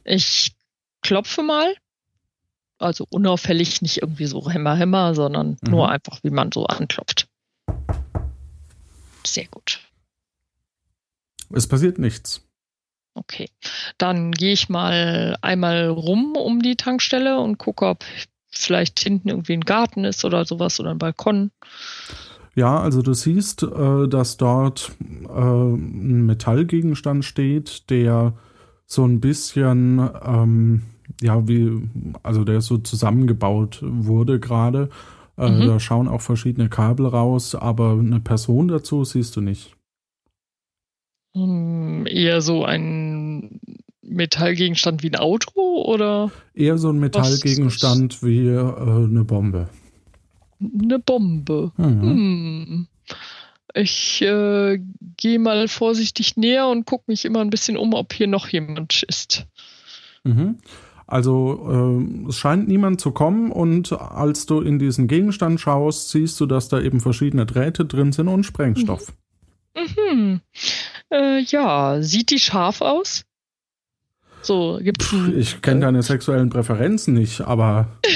[0.03, 0.55] Ich
[1.01, 1.73] klopfe mal
[2.79, 5.71] also unauffällig, nicht irgendwie so Hämmer, Hämmer, sondern mhm.
[5.71, 7.27] nur einfach, wie man so anklopft.
[9.25, 9.81] Sehr gut.
[11.49, 12.46] Es passiert nichts.
[13.17, 13.49] Okay.
[13.97, 18.03] Dann gehe ich mal einmal rum um die Tankstelle und gucke, ob
[18.49, 21.51] vielleicht hinten irgendwie ein Garten ist oder sowas oder ein Balkon.
[22.55, 28.33] Ja, also du siehst, äh, dass dort äh, ein Metallgegenstand steht, der
[28.85, 30.83] so ein bisschen ähm,
[31.21, 31.89] ja, wie,
[32.23, 34.89] also der so zusammengebaut wurde gerade.
[35.37, 35.67] Äh, mhm.
[35.67, 39.76] Da schauen auch verschiedene Kabel raus, aber eine Person dazu siehst du nicht.
[41.37, 43.59] Hm, eher so ein
[44.01, 46.31] Metallgegenstand wie ein Auto oder?
[46.55, 49.69] Eher so ein Metallgegenstand wie äh, eine Bombe.
[50.59, 51.71] Eine Bombe.
[51.77, 52.01] Mhm.
[52.01, 52.87] Hm.
[53.75, 54.79] Ich äh,
[55.17, 59.03] gehe mal vorsichtig näher und gucke mich immer ein bisschen um, ob hier noch jemand
[59.03, 59.45] ist.
[60.23, 60.57] Mhm.
[61.05, 66.39] Also äh, es scheint niemand zu kommen und als du in diesen Gegenstand schaust, siehst
[66.39, 69.13] du, dass da eben verschiedene Drähte drin sind und Sprengstoff.
[69.75, 70.41] Mhm.
[71.09, 73.23] Äh, ja, sieht die scharf aus?
[74.47, 77.87] So, gibt's ein, Ich kenne deine sexuellen Präferenzen nicht, aber.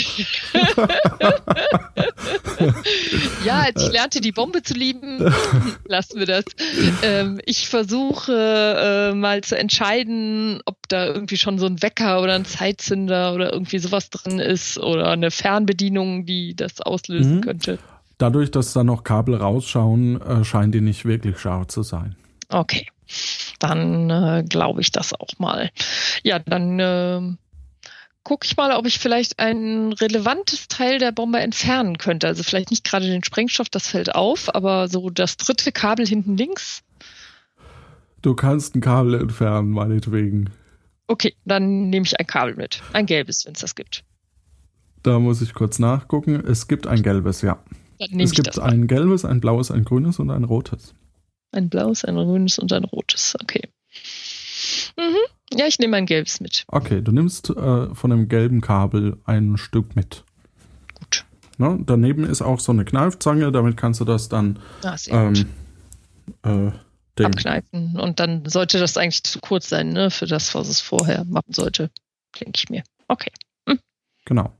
[3.46, 5.20] ja, als ich lernte, die Bombe zu lieben,
[5.86, 6.46] lassen wir das.
[7.04, 12.36] Ähm, ich versuche äh, mal zu entscheiden, ob da irgendwie schon so ein Wecker oder
[12.36, 17.42] ein Zeitzünder oder irgendwie sowas drin ist oder eine Fernbedienung, die das auslösen mhm.
[17.42, 17.78] könnte.
[18.20, 22.16] Dadurch, dass da noch Kabel rausschauen, äh, scheint die nicht wirklich scharf zu sein.
[22.52, 22.88] Okay
[23.62, 25.70] dann äh, glaube ich das auch mal.
[26.24, 27.22] Ja, dann äh,
[28.24, 32.28] gucke ich mal, ob ich vielleicht ein relevantes Teil der Bombe entfernen könnte.
[32.28, 36.38] Also vielleicht nicht gerade den Sprengstoff, das fällt auf, aber so das dritte Kabel hinten
[36.38, 36.82] links.
[38.22, 40.52] Du kannst ein Kabel entfernen, meinetwegen.
[41.08, 42.82] Okay, dann nehme ich ein Kabel mit.
[42.94, 44.04] Ein gelbes, wenn es das gibt.
[45.04, 46.44] Da muss ich kurz nachgucken.
[46.46, 47.58] Es gibt ein gelbes, ja.
[47.98, 50.94] es gibt ein gelbes, ein blaues, ein grünes und ein rotes.
[51.52, 53.36] Ein blaues, ein grünes und ein rotes.
[53.42, 53.70] Okay.
[54.98, 55.18] Mhm.
[55.54, 56.64] Ja, ich nehme ein gelbes mit.
[56.68, 60.24] Okay, du nimmst äh, von dem gelben Kabel ein Stück mit.
[60.94, 61.26] Gut.
[61.58, 61.80] Ne?
[61.86, 65.46] Daneben ist auch so eine Kneifzange, damit kannst du das dann ah, ähm,
[66.44, 66.72] äh,
[67.24, 68.00] abkneifen.
[68.00, 71.54] Und dann sollte das eigentlich zu kurz sein, ne, für das, was es vorher machen
[71.54, 71.90] sollte.
[72.40, 72.84] Denke ich mir.
[73.08, 73.32] Okay.
[73.68, 73.80] Hm.
[74.26, 74.54] Genau.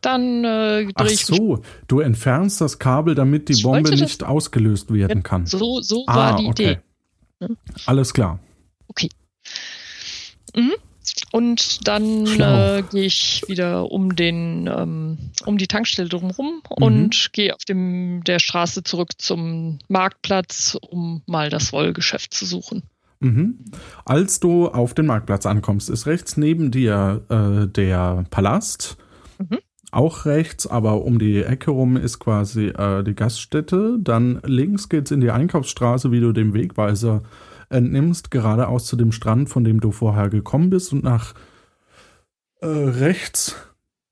[0.00, 5.22] Dann äh, drehe Ach so, du entfernst das Kabel, damit die Bombe nicht ausgelöst werden
[5.22, 5.46] kann.
[5.46, 6.62] So, so ah, war die okay.
[6.62, 6.78] Idee.
[7.40, 7.56] Ne?
[7.86, 8.38] Alles klar.
[8.88, 9.08] Okay.
[10.54, 10.72] Mhm.
[11.32, 16.84] Und dann äh, gehe ich wieder um den ähm, um die Tankstelle drumherum mhm.
[16.84, 22.82] und gehe auf dem der Straße zurück zum Marktplatz, um mal das Wollgeschäft zu suchen.
[23.20, 23.64] Mhm.
[24.04, 28.96] Als du auf den Marktplatz ankommst, ist rechts neben dir äh, der Palast.
[29.38, 29.58] Mhm
[29.90, 33.98] auch rechts, aber um die Ecke rum ist quasi äh, die Gaststätte.
[34.00, 37.22] Dann links geht's in die Einkaufsstraße, wie du dem Wegweiser
[37.70, 40.92] entnimmst, geradeaus zu dem Strand, von dem du vorher gekommen bist.
[40.92, 41.34] Und nach
[42.60, 43.56] äh, rechts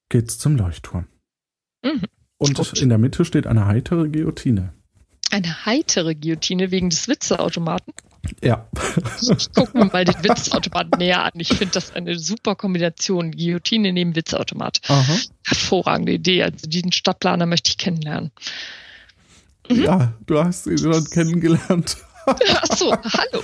[0.08, 1.06] geht's zum Leuchtturm.
[1.82, 2.02] Mhm.
[2.38, 2.80] Und Gut.
[2.80, 4.72] in der Mitte steht eine heitere Guillotine.
[5.30, 7.92] Eine heitere Guillotine wegen des Witzeautomaten?
[8.42, 8.66] Ja.
[9.20, 11.32] Ich gucke mir mal den Witzautomat näher an.
[11.36, 13.32] Ich finde das eine super Kombination.
[13.32, 14.80] Guillotine neben Witzautomat.
[14.88, 15.16] Aha.
[15.44, 16.42] Hervorragende Idee.
[16.42, 18.30] Also diesen Stadtplaner möchte ich kennenlernen.
[19.68, 21.96] Ja, du hast ihn schon kennengelernt.
[22.26, 23.42] Ach so, hallo.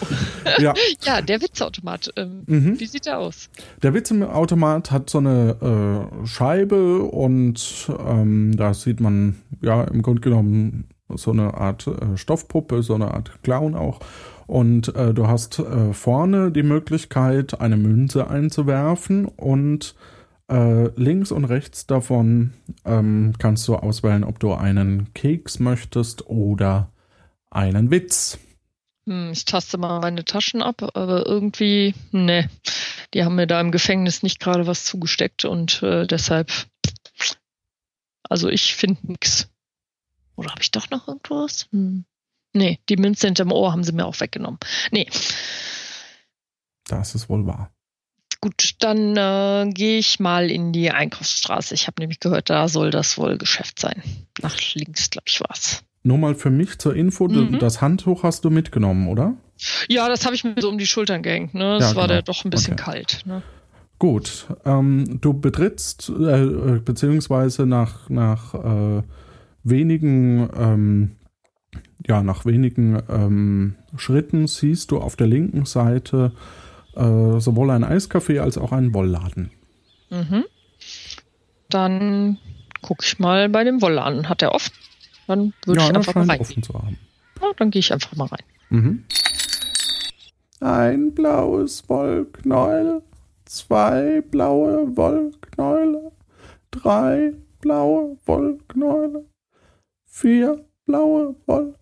[0.59, 0.75] Ja.
[1.05, 2.11] Ja, der Witzautomat.
[2.17, 2.81] Ähm, Mhm.
[2.81, 3.49] Wie sieht der aus?
[3.83, 10.21] Der Witzeautomat hat so eine äh, Scheibe und ähm, da sieht man ja im Grunde
[10.21, 14.01] genommen so eine Art äh, Stoffpuppe, so eine Art Clown auch.
[14.47, 19.95] Und äh, du hast äh, vorne die Möglichkeit, eine Münze einzuwerfen und
[20.51, 22.53] äh, links und rechts davon
[22.85, 26.93] ähm, kannst du auswählen, ob du einen Keks möchtest oder
[27.51, 28.39] einen Witz.
[29.07, 32.49] Hm, ich taste mal meine Taschen ab, aber irgendwie, ne,
[33.15, 36.51] die haben mir da im Gefängnis nicht gerade was zugesteckt und äh, deshalb,
[38.29, 39.49] also ich finde nix.
[40.37, 41.69] Oder habe ich doch noch irgendwas?
[41.73, 42.05] Hm.
[42.55, 44.59] Nee, die Münze hinterm Ohr haben sie mir auch weggenommen.
[44.91, 45.09] Nee,
[46.89, 47.71] Das ist wohl wahr.
[48.41, 51.75] gut, dann äh, gehe ich mal in die Einkaufsstraße.
[51.75, 54.03] Ich habe nämlich gehört, da soll das wohl Geschäft sein.
[54.43, 55.85] Nach links, glaube ich, war's.
[56.03, 57.59] Nur mal für mich zur Info, Mhm.
[57.61, 59.35] das Handtuch hast du mitgenommen, oder?
[59.89, 61.55] Ja, das habe ich mir so um die Schultern gehängt.
[61.55, 61.79] Ne?
[61.79, 62.15] Das Ja, war genau.
[62.15, 62.83] der doch ein bisschen Okay.
[62.83, 63.23] kalt.
[63.25, 63.43] Ne?
[64.01, 69.03] Gut, ähm, du betrittst, äh, äh, beziehungsweise nach, nach äh,
[69.63, 71.17] wenigen, ähm,
[72.07, 76.33] ja, nach wenigen ähm, Schritten siehst du auf der linken Seite
[76.95, 79.51] äh, sowohl ein Eiscafé als auch einen Wollladen.
[80.11, 80.45] Mhm.
[81.69, 82.39] Dann
[82.83, 84.29] gucke ich mal bei dem Wollladen.
[84.29, 84.73] Hat er offen?
[85.27, 86.41] Dann würde ja, ich einfach mal rein.
[86.41, 86.99] offen zu haben.
[87.41, 88.45] Ja, dann gehe ich einfach mal rein.
[88.71, 89.05] Mhm.
[90.61, 93.03] Ein blaues Wollknäuel,
[93.47, 96.13] zwei blaue Wollknäule,
[96.71, 99.25] drei blaue Wollknäule,
[100.07, 101.82] vier blaue Wollknäule,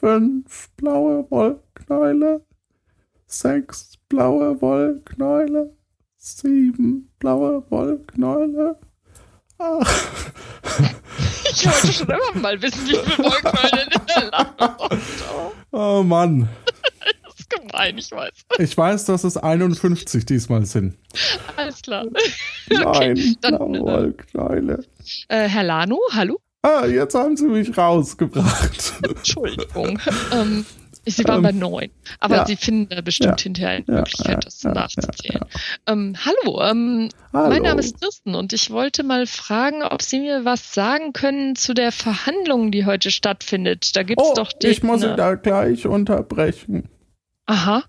[0.00, 2.44] fünf blaue Wollknäule,
[3.26, 5.76] sechs blaue Wollknäule,
[6.16, 8.78] sieben blaue Wollknäule,
[9.58, 10.32] acht.
[11.52, 15.00] Ich wollte schon immer mal wissen, wie viel Wollknäule in der
[15.40, 15.62] sind.
[15.72, 16.48] Oh Mann.
[17.24, 18.32] Das ist gemein, ich weiß.
[18.58, 20.96] Ich weiß, dass es 51 diesmal sind.
[21.56, 22.06] Alles klar.
[22.70, 24.84] Nein, dann, blaue äh, Wollknäule.
[25.28, 26.40] Äh, Herr Lano, hallo?
[26.62, 28.92] Ah, jetzt haben sie mich rausgebracht.
[29.02, 29.98] Entschuldigung.
[30.32, 30.66] ähm,
[31.06, 31.90] Sie waren Ähm, bei neun.
[32.20, 32.46] Aber ja.
[32.46, 33.42] Sie finden da bestimmt Ja.
[33.44, 35.40] hinterher eine Ja, Möglichkeit, das nachzuzählen.
[35.86, 37.48] Ähm, hallo, ähm, Hallo.
[37.48, 41.56] mein Name ist Kirsten und ich wollte mal fragen, ob Sie mir was sagen können
[41.56, 43.96] zu der Verhandlung, die heute stattfindet.
[43.96, 46.90] Da gibt's Oh, doch den, ich muss Sie da gleich unterbrechen.
[47.46, 47.84] Aha.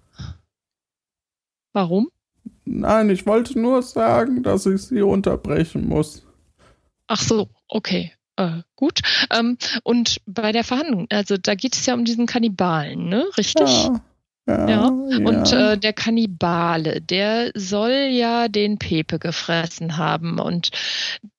[1.74, 2.10] Warum?
[2.64, 6.24] Nein, ich wollte nur sagen, dass ich Sie unterbrechen muss.
[7.08, 8.14] Ach so, okay.
[8.42, 9.02] Äh, gut.
[9.32, 13.26] Ähm, und bei der Verhandlung, also da geht es ja um diesen Kannibalen, ne?
[13.38, 13.70] Richtig?
[13.86, 14.02] Ja.
[14.48, 15.72] Ja, Ja, Und ja.
[15.74, 20.40] äh, der Kannibale, der soll ja den Pepe gefressen haben.
[20.40, 20.72] Und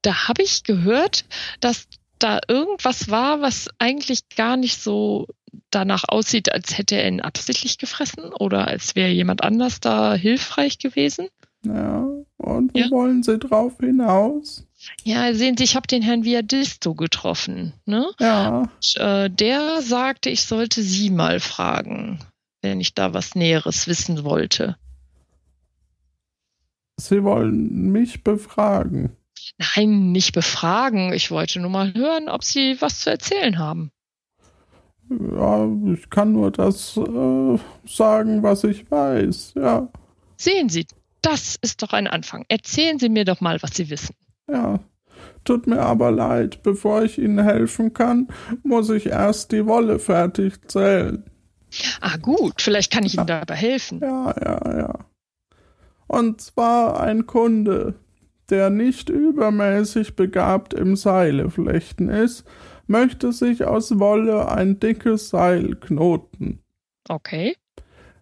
[0.03, 1.25] da habe ich gehört,
[1.61, 1.89] dass
[2.21, 5.27] da irgendwas war, was eigentlich gar nicht so
[5.71, 10.79] danach aussieht, als hätte er ihn absichtlich gefressen oder als wäre jemand anders da hilfreich
[10.79, 11.27] gewesen.
[11.67, 12.07] ja.
[12.39, 12.91] Und wo Ja.
[12.91, 14.65] wollen Sie drauf hinaus?
[15.05, 17.75] Ja, sehen Sie, ich habe den Herrn Viadisto getroffen.
[17.87, 18.11] Ne?
[18.21, 18.59] Ja.
[18.59, 22.19] Und, äh, der sagte, ich sollte Sie mal fragen,
[22.63, 24.77] wenn ich da was Näheres wissen wollte.
[26.97, 29.17] Sie wollen mich befragen.
[29.59, 31.13] Nein, nicht befragen.
[31.13, 33.91] Ich wollte nur mal hören, ob Sie was zu erzählen haben.
[35.11, 39.55] Ja, ich kann nur das äh, sagen, was ich weiß.
[39.57, 39.89] Ja,
[40.43, 40.87] Sehen Sie,
[41.21, 42.45] das ist doch ein Anfang.
[42.49, 44.17] Erzählen Sie mir doch mal, was Sie wissen.
[44.53, 44.81] Ja.
[45.45, 48.29] Tut mir aber leid, bevor ich Ihnen helfen kann,
[48.63, 51.25] muss ich erst die Wolle fertig zählen.
[52.01, 54.01] Ah, gut, vielleicht kann ich Ihnen dabei helfen.
[54.01, 54.99] Ja, ja, ja.
[56.07, 57.95] Und zwar ein Kunde,
[58.51, 62.45] der nicht übermäßig begabt im Seileflechten ist,
[62.87, 66.61] möchte sich aus Wolle ein dickes Seil knoten.
[67.09, 67.57] Okay.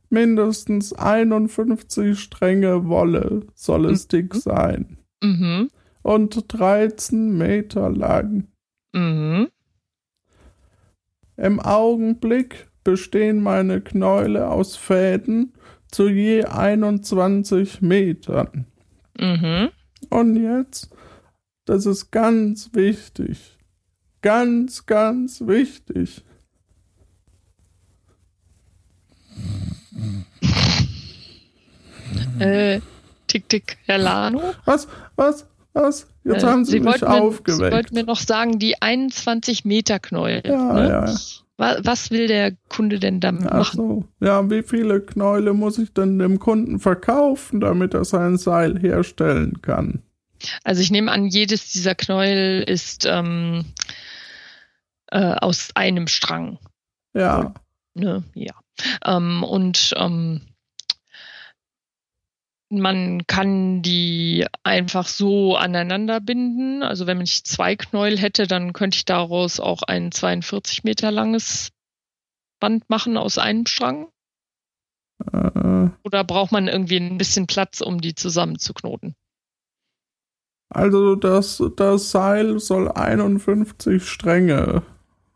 [0.08, 4.98] Mindestens 51 Stränge Wolle soll es dick sein.
[5.22, 5.68] Mhm.
[6.02, 8.48] Und 13 Meter lang.
[8.92, 9.48] Mhm.
[11.36, 15.54] Im Augenblick bestehen meine Knäule aus Fäden
[15.90, 18.66] zu je 21 Metern.
[19.18, 19.70] Mhm.
[20.08, 20.90] Und jetzt,
[21.64, 23.58] das ist ganz wichtig.
[24.22, 26.24] Ganz, ganz wichtig.
[32.38, 32.80] Äh,
[33.26, 34.54] tick, tick, Herr Lano.
[34.64, 35.46] Was, was,
[35.80, 36.06] was?
[36.24, 37.72] Jetzt Äh, haben Sie, mich wollten mir, Sie aufgeweckt.
[37.74, 40.42] wollten mir noch sagen, die 21 Meter Knäuel.
[40.44, 40.88] ja, ne?
[40.88, 41.14] ja.
[41.56, 43.76] Was, was will der Kunde denn damit Ach machen?
[43.76, 44.04] so.
[44.26, 49.60] Ja, wie viele Knäule muss ich denn dem Kunden verkaufen, damit er sein Seil herstellen
[49.60, 50.02] kann?
[50.64, 53.66] Also ich nehme an, jedes dieser Knäuel ist ähm,
[55.08, 56.58] äh, aus einem Strang.
[57.12, 57.52] Ja.
[57.92, 58.22] Ne?
[58.34, 58.54] Ja.
[59.04, 60.40] Ähm, und ähm,
[62.70, 66.82] man kann die einfach so aneinander binden.
[66.82, 71.70] Also wenn ich zwei Knäuel hätte, dann könnte ich daraus auch ein 42 Meter langes
[72.60, 74.08] Band machen aus einem Strang.
[75.32, 79.14] Äh, Oder braucht man irgendwie ein bisschen Platz, um die zusammenzuknoten?
[80.72, 84.82] also das, das Seil soll 51 Stränge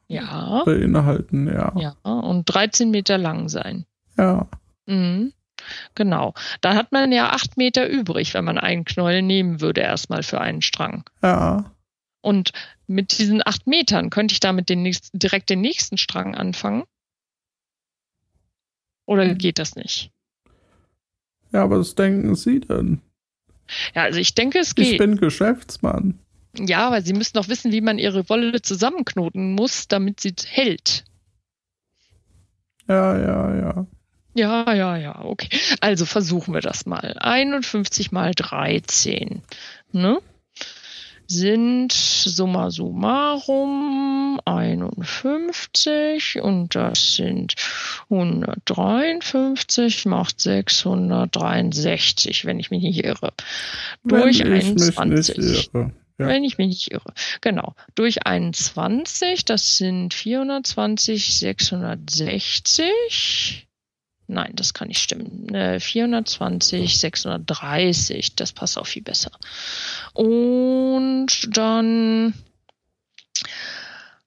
[0.07, 0.63] Ja.
[0.65, 1.73] beinhalten, ja.
[1.77, 1.97] Ja.
[2.05, 3.85] Und 13 Meter lang sein.
[4.17, 4.47] Ja.
[4.87, 5.33] Mhm.
[5.95, 6.35] Genau.
[6.61, 10.41] Da hat man ja acht Meter übrig, wenn man einen Knäuel nehmen würde, erstmal für
[10.41, 11.05] einen Strang.
[11.23, 11.73] Ja.
[12.21, 12.53] Und
[12.87, 16.85] mit diesen acht Metern könnte ich damit den nächsten, direkt den nächsten Strang anfangen?
[19.07, 20.11] Oder geht das nicht?
[21.53, 23.01] Ja, was denken Sie denn?
[23.95, 24.99] Ja, also ich denke, es Ich geht.
[24.99, 26.19] bin Geschäftsmann.
[26.57, 31.05] Ja, weil Sie müssen doch wissen, wie man Ihre Wolle zusammenknoten muss, damit sie hält.
[32.89, 33.87] Ja, ja, ja.
[34.35, 35.49] Ja, ja, ja, okay.
[35.81, 37.17] Also versuchen wir das mal.
[37.19, 39.43] 51 mal 13,
[39.93, 40.21] ne?
[41.27, 47.55] Sind summa summarum 51 und das sind
[48.11, 53.33] 153 macht 663, wenn ich mich nicht irre.
[54.05, 55.39] Durch Wenn mich 21.
[55.39, 55.93] nicht irre.
[56.19, 56.27] Ja.
[56.29, 57.15] Wenn ich mich nicht irre.
[57.41, 57.75] Genau.
[57.95, 63.67] Durch 21, das sind 420, 660.
[64.27, 65.55] Nein, das kann nicht stimmen.
[65.55, 69.33] Äh, 420, 630, das passt auch viel besser.
[70.15, 72.35] Und dann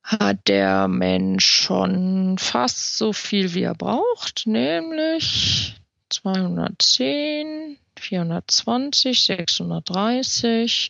[0.04, 5.76] hat der Mensch schon fast so viel, wie er braucht, nämlich
[6.10, 10.90] 210, 420, 630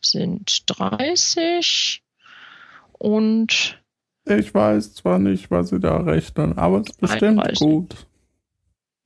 [0.00, 2.02] sind 30
[2.92, 3.78] und
[4.26, 7.58] Ich weiß zwar nicht, was Sie da rechnen, aber es ist bestimmt 31.
[7.58, 8.06] gut.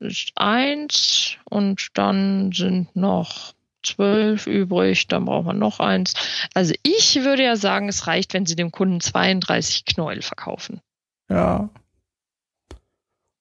[0.01, 6.15] Ist eins und dann sind noch zwölf übrig, dann brauchen wir noch eins.
[6.55, 10.81] Also ich würde ja sagen, es reicht, wenn Sie dem Kunden 32 Knäuel verkaufen.
[11.29, 11.71] Ja.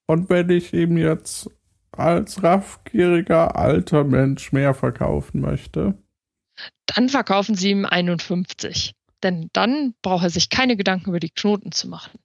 [0.05, 1.49] Und wenn ich ihm jetzt
[1.91, 5.97] als raffgieriger alter Mensch mehr verkaufen möchte,
[6.85, 8.93] Dann verkaufen Sie ihm 51.
[9.23, 12.19] Denn dann braucht er sich keine Gedanken über die Knoten zu machen.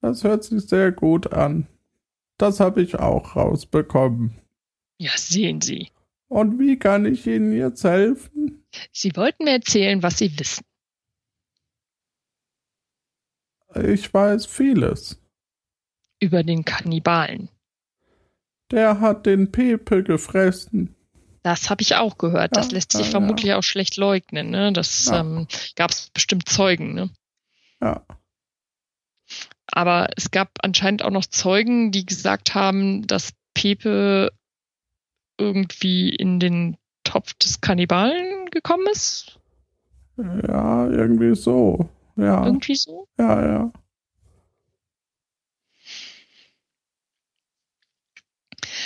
[0.00, 1.66] das hört sich sehr gut an.
[2.38, 4.40] Das habe ich auch rausbekommen.
[4.98, 5.90] Ja, sehen Sie.
[6.28, 8.64] Und wie kann ich Ihnen jetzt helfen?
[8.92, 10.64] Sie wollten mir erzählen, was Sie wissen.
[13.82, 15.20] Ich weiß vieles.
[16.20, 17.48] Über den Kannibalen.
[18.70, 20.94] Der hat den Pepe gefressen.
[21.42, 22.56] Das habe ich auch gehört.
[22.56, 24.50] Das Ja, lässt sich ja, vermutlich auch schlecht leugnen.
[24.50, 24.72] Ne?
[24.72, 25.20] Das Ja.
[25.20, 26.94] ähm, gab es bestimmt Zeugen.
[26.94, 27.10] Ne?
[27.82, 28.06] Ja.
[29.76, 34.30] Aber es gab anscheinend auch noch Zeugen, die gesagt haben, dass Pepe
[35.36, 39.40] irgendwie in den Topf des Kannibalen gekommen ist.
[40.16, 41.88] Ja, irgendwie so.
[42.14, 43.08] Ja, Irgendwie so.
[43.18, 43.72] ja, ja.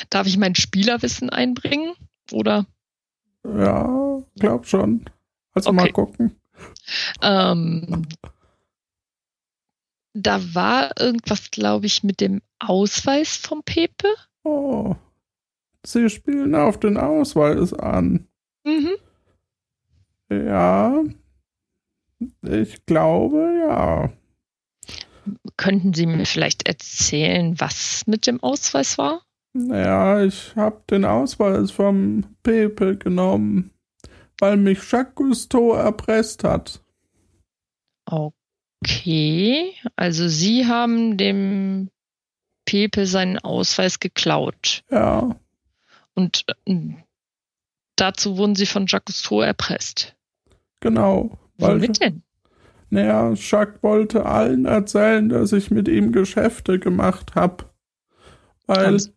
[0.09, 1.93] Darf ich mein Spielerwissen einbringen?
[2.33, 2.65] Oder
[3.45, 5.05] Ja, glaub schon.
[5.53, 5.93] Also mal Okay.
[5.93, 6.37] gucken.
[7.21, 8.07] ähm,
[10.15, 14.09] da war irgendwas, glaube ich, mit dem Ausweis vom Pepe.
[14.45, 14.97] Oh.
[15.87, 18.27] Sie spielen auf den Ausweis an.
[18.65, 18.97] Mhm.
[20.31, 21.05] Ja.
[22.43, 24.13] Ich glaube, ja.
[25.57, 29.23] Könnten Sie mir vielleicht erzählen, was mit dem Ausweis war?
[29.55, 33.71] Ja, ich habe den Ausweis vom Pepe genommen,
[34.39, 36.83] weil mich Jacques Cousteau erpresst hat.
[38.07, 38.38] Okay,
[39.97, 41.91] also Sie haben dem
[42.65, 45.37] Pepe seinen Ausweis geklaut Ja,
[46.15, 46.95] und äh,
[47.97, 50.15] dazu wurden Sie von Jacques Cousteau erpresst.
[50.81, 51.39] genau.
[51.61, 52.23] Womit denn?
[52.91, 57.65] naja, Jacques wollte allen erzählen, dass ich mit ihm Geschäfte gemacht habe.
[58.67, 59.13] Weil, Haben's-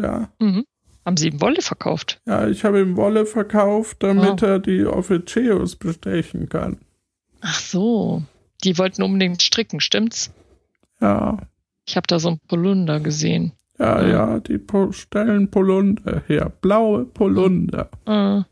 [0.00, 0.64] ja, Mhm.
[1.04, 2.22] Haben Sie ihm Wolle verkauft?
[2.26, 4.46] ja, ich habe ihm Wolle verkauft, damit Oh.
[4.46, 6.78] er die Officieus bestechen kann.
[7.42, 8.22] Ach so,
[8.64, 10.32] die wollten unbedingt stricken, stimmt's?
[11.00, 11.38] Ja,
[11.86, 13.52] Ich habe da so ein Polunder gesehen.
[13.78, 14.08] ja, Ja.
[14.08, 16.50] ja, die po stellen Polunder her.
[16.60, 17.90] Blaue Polunder.
[18.06, 18.42] Äh,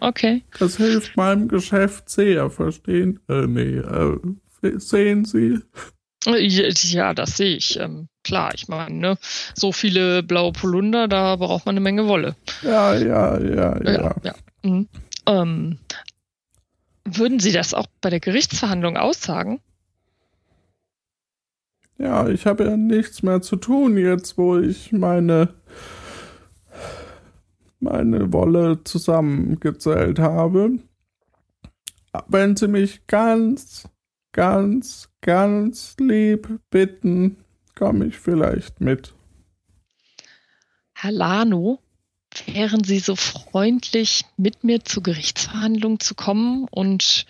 [0.00, 0.42] okay.
[0.58, 3.20] Das hilft meinem Geschäft sehr, verstehen?
[3.28, 4.18] Äh, nee, äh,
[4.78, 5.58] sehen Sie?
[6.26, 7.78] Ja, das sehe ich.
[7.80, 9.18] Ähm, klar, ich meine, ne,
[9.54, 12.36] so viele blaue Polunder, da braucht man eine Menge Wolle.
[12.62, 13.92] Ja, ja, ja, ja.
[13.92, 14.34] Ja, ja.
[14.62, 14.88] Mhm.
[15.26, 15.78] Ähm,
[17.04, 19.60] würden Sie das auch bei der Gerichtsverhandlung aussagen?
[21.98, 25.54] Ja, ich habe ja nichts mehr zu tun jetzt, wo ich meine
[27.80, 30.78] meine Wolle zusammengezählt habe.
[32.28, 33.88] Wenn Sie mich ganz,
[34.32, 37.38] ganz, ganz lieb bitten,
[37.74, 39.14] komme ich vielleicht mit.
[40.94, 41.80] Herr Lano,
[42.46, 47.26] wären Sie so freundlich, mit mir zur Gerichtsverhandlung zu kommen und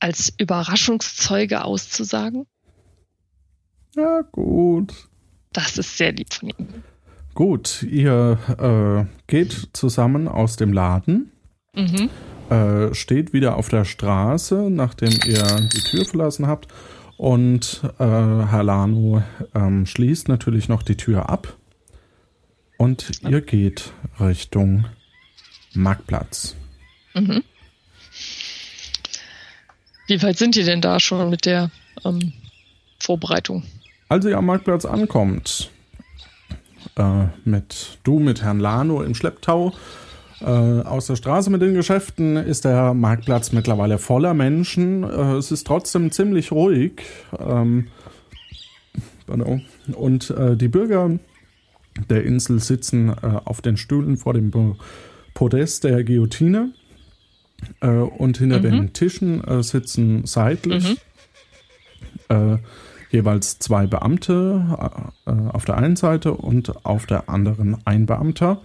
[0.00, 2.46] als Überraschungszeuge auszusagen?
[3.94, 4.92] Ja, gut.
[5.52, 6.82] Das ist sehr lieb von Ihnen.
[7.34, 11.32] Gut, ihr äh, geht zusammen aus dem Laden,
[11.74, 12.08] Mhm.
[12.50, 16.68] äh, steht wieder auf der Straße, nachdem ihr die Tür verlassen habt.
[17.16, 19.22] Und äh, Herr Lano
[19.54, 21.56] ähm, schließt natürlich noch die Tür ab.
[22.76, 24.86] Und ihr geht Richtung
[25.74, 26.56] Marktplatz.
[30.06, 31.70] Wie weit sind die denn da schon mit der
[32.04, 32.32] ähm,
[32.98, 33.62] Vorbereitung?
[34.08, 35.70] Als ihr am Marktplatz ankommt,
[36.96, 39.72] äh, mit du mit Herrn Lano im Schlepptau,
[40.40, 45.04] äh, aus der Straße mit den Geschäften ist der Marktplatz mittlerweile voller Menschen.
[45.04, 47.02] Äh, es ist trotzdem ziemlich ruhig.
[47.38, 47.88] Ähm,
[49.94, 51.18] und äh, die Bürger
[52.08, 54.50] der Insel sitzen äh, auf den Stühlen vor dem
[55.32, 56.72] Podest der Guillotine.
[57.80, 60.98] Äh, und hinter den Tischen äh, sitzen seitlich
[62.28, 62.58] äh,
[63.10, 68.60] jeweils zwei Beamte äh, äh, auf der einen Seite und auf der anderen ein Beamter.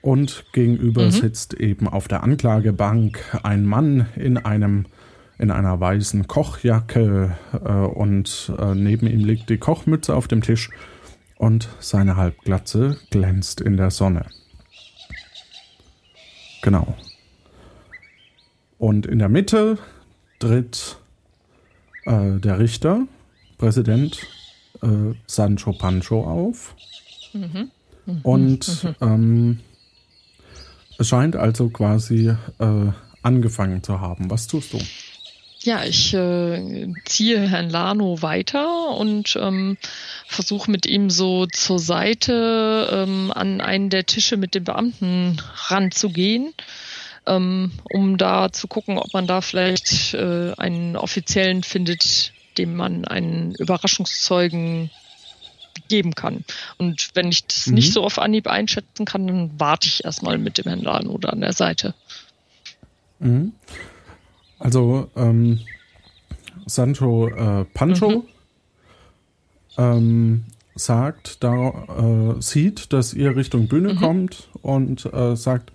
[0.00, 4.86] Und gegenüber sitzt eben auf der Anklagebank ein Mann in einem
[5.38, 7.36] in einer weißen Kochjacke
[7.94, 10.70] und neben ihm liegt die Kochmütze auf dem Tisch
[11.42, 14.26] und seine Halbglatze glänzt in der Sonne.
[16.62, 16.94] Genau.
[18.78, 19.76] Und in der Mitte
[20.38, 20.98] tritt
[22.04, 23.08] äh, der Richter,
[23.58, 24.24] Präsident
[24.82, 26.76] äh, Sancho Pancho auf.
[28.22, 29.58] Und ähm,
[30.98, 34.30] es scheint also quasi äh, angefangen zu haben.
[34.30, 34.78] Was tust du?
[35.64, 39.76] Ja, ich äh, ziehe Herrn Lano weiter und ähm,
[40.26, 46.52] versuche mit ihm so zur Seite ähm, an einen der Tische mit den Beamten ranzugehen,
[47.26, 53.04] ähm, um da zu gucken, ob man da vielleicht äh, einen Offiziellen findet, dem man
[53.04, 54.90] einen Überraschungszeugen
[55.88, 56.44] geben kann.
[56.76, 57.74] Und wenn ich das Mhm.
[57.74, 61.28] nicht so auf Anhieb einschätzen kann, dann warte ich erstmal mit dem Herrn Lano da
[61.28, 61.94] an der Seite.
[63.20, 63.52] Mhm.
[64.62, 65.58] Also ähm,
[66.66, 68.24] Sancho äh, Pancho
[69.76, 70.44] ähm,
[70.76, 75.72] sagt, da äh, sieht, dass ihr Richtung Bühne kommt und äh, sagt,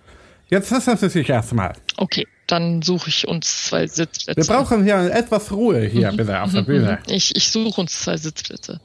[0.48, 1.74] jetzt setzen Sie sich erstmal.
[1.98, 4.40] Okay, dann suche ich uns zwei Sitzplätze.
[4.40, 6.98] Wir brauchen hier etwas Ruhe hier bitte auf der Bühne.
[7.08, 8.80] Ich, ich suche uns zwei Sitzplätze.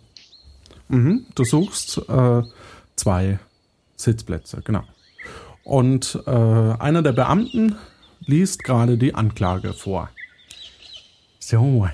[0.90, 1.26] Mhm.
[1.34, 2.42] Du suchst äh,
[2.98, 3.40] zwei
[3.96, 4.84] Sitzplätze, genau.
[5.64, 7.78] Und äh, einer der Beamten
[8.26, 10.10] liest gerade die Anklage vor.
[11.40, 11.88] So,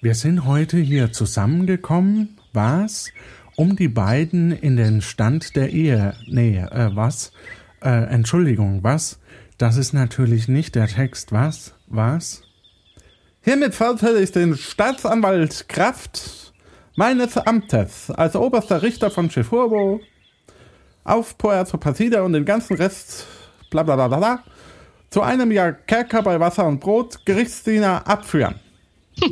[0.00, 3.10] wir sind heute hier zusammengekommen, was?
[3.56, 6.14] Um die beiden in den Stand der Ehe.
[6.26, 7.32] Nee, äh, was?
[7.82, 9.18] Äh, Entschuldigung, was?
[9.58, 11.74] Das ist natürlich nicht der Text, was?
[11.86, 12.42] Was?
[13.42, 16.52] Hiermit verurteile ich den Staatsanwalt Kraft
[16.96, 20.00] meines Amtes als oberster Richter von Chefurbo
[21.04, 23.26] auf Puerto Partida und den ganzen Rest
[23.70, 24.44] bla bla bla bla bla
[25.10, 28.56] zu einem Jahr Kerker bei Wasser und Brot Gerichtsdiener abführen.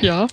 [0.00, 0.26] Ja,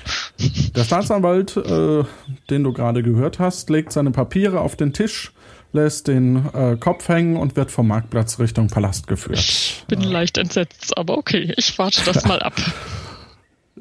[0.76, 2.04] Der Staatsanwalt, äh,
[2.50, 5.32] den du gerade gehört hast, legt seine Papiere auf den Tisch,
[5.72, 9.86] lässt den äh, Kopf hängen und wird vom Marktplatz Richtung Palast geführt.
[9.88, 12.56] bin leicht entsetzt, aber okay, ich warte das mal ab.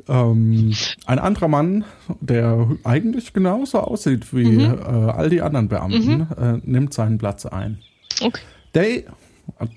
[0.08, 0.72] Ähm,
[1.04, 1.84] ein anderer Mann,
[2.20, 4.66] der eigentlich genauso aussieht wie äh,
[5.11, 7.80] all die anderen Beamten, äh, nimmt seinen Platz ein.
[8.22, 8.40] Okay.
[8.75, 9.03] Der,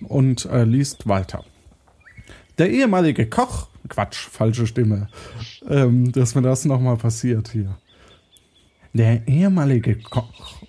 [0.07, 1.43] und äh, liest weiter.
[2.57, 5.09] Der ehemalige Koch, Quatsch, falsche Stimme,
[5.67, 7.77] ähm, dass mir das nochmal passiert hier.
[8.93, 10.61] Der ehemalige Koch,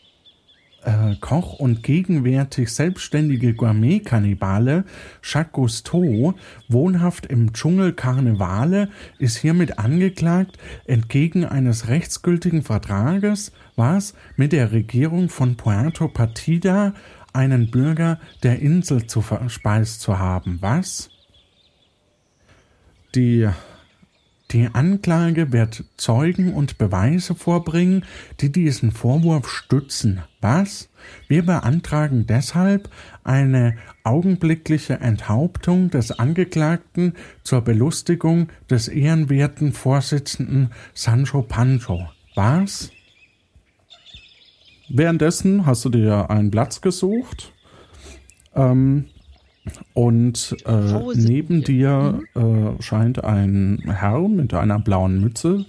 [0.85, 4.85] äh, Koch und gegenwärtig selbstständige Gourmet-Kannibale
[5.23, 6.35] Jacques Cousteau,
[6.69, 15.29] wohnhaft im Dschungel Karnevale, ist hiermit angeklagt, entgegen eines rechtsgültigen Vertrages, was mit der Regierung
[15.29, 16.95] von Puerto Partida
[17.35, 20.59] einen Bürger der Insel zu verspeist zu haben.
[20.61, 21.11] Was?
[23.15, 23.49] Die,
[24.51, 28.05] Die Anklage wird Zeugen und Beweise vorbringen,
[28.41, 30.23] die diesen Vorwurf stützen.
[30.41, 30.91] Was?
[31.27, 32.89] Wir beantragen deshalb
[33.25, 42.09] eine augenblickliche Enthauptung des Angeklagten zur Belustigung des ehrenwerten Vorsitzenden Sancho Pancho.
[42.37, 42.94] Was?
[44.89, 47.53] Währenddessen hast du dir einen Platz gesucht.
[48.55, 49.07] Ähm,
[49.95, 55.65] und äh, neben dir äh, scheint ein Herr mit einer blauen Mütze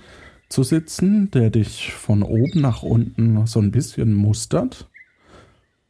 [0.50, 4.90] zu sitzen, der dich von oben nach unten so ein bisschen mustert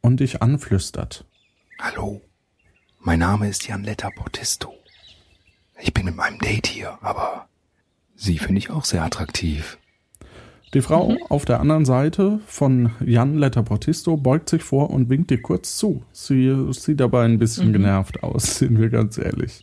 [0.00, 1.24] und dich anflüstert.
[1.80, 2.22] Hallo,
[3.00, 4.72] mein Name ist Jan Letta Portisto.
[5.80, 7.48] Ich bin mit meinem Date hier, aber
[8.14, 9.78] Sie finde ich auch sehr attraktiv.
[10.74, 11.18] Die Frau mhm.
[11.28, 16.02] auf der anderen Seite von Jan Letterportisto beugt sich vor und winkt dir kurz zu.
[16.12, 17.74] Sie sieht aber ein bisschen mhm.
[17.74, 19.62] genervt aus, sind wir ganz ehrlich.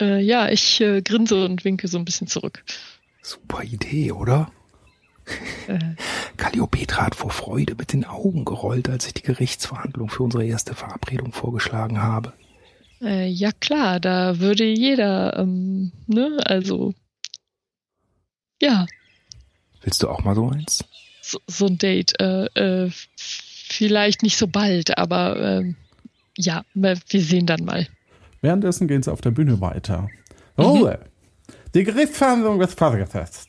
[0.00, 2.64] Äh, ja, ich äh, grinse und winke so ein bisschen zurück.
[3.22, 4.50] Super Idee, oder?
[5.66, 5.78] Äh.
[6.36, 10.74] Calliopetra hat vor Freude mit den Augen gerollt, als ich die Gerichtsverhandlung für unsere erste
[10.74, 12.32] Verabredung vorgeschlagen habe.
[13.00, 16.94] Äh, ja klar, da würde jeder, ähm, ne, also
[18.60, 18.86] ja,
[19.86, 20.84] Willst du auch mal so eins?
[21.22, 22.20] So, so ein Date.
[22.20, 25.74] Äh, äh, vielleicht nicht so bald, aber äh,
[26.36, 27.86] ja, wir sehen dann mal.
[28.40, 30.08] Währenddessen gehen sie auf der Bühne weiter.
[30.58, 30.98] Ruhe!
[31.00, 31.54] Mhm.
[31.76, 33.48] Die Gerichtsverhandlung ist fortgesetzt.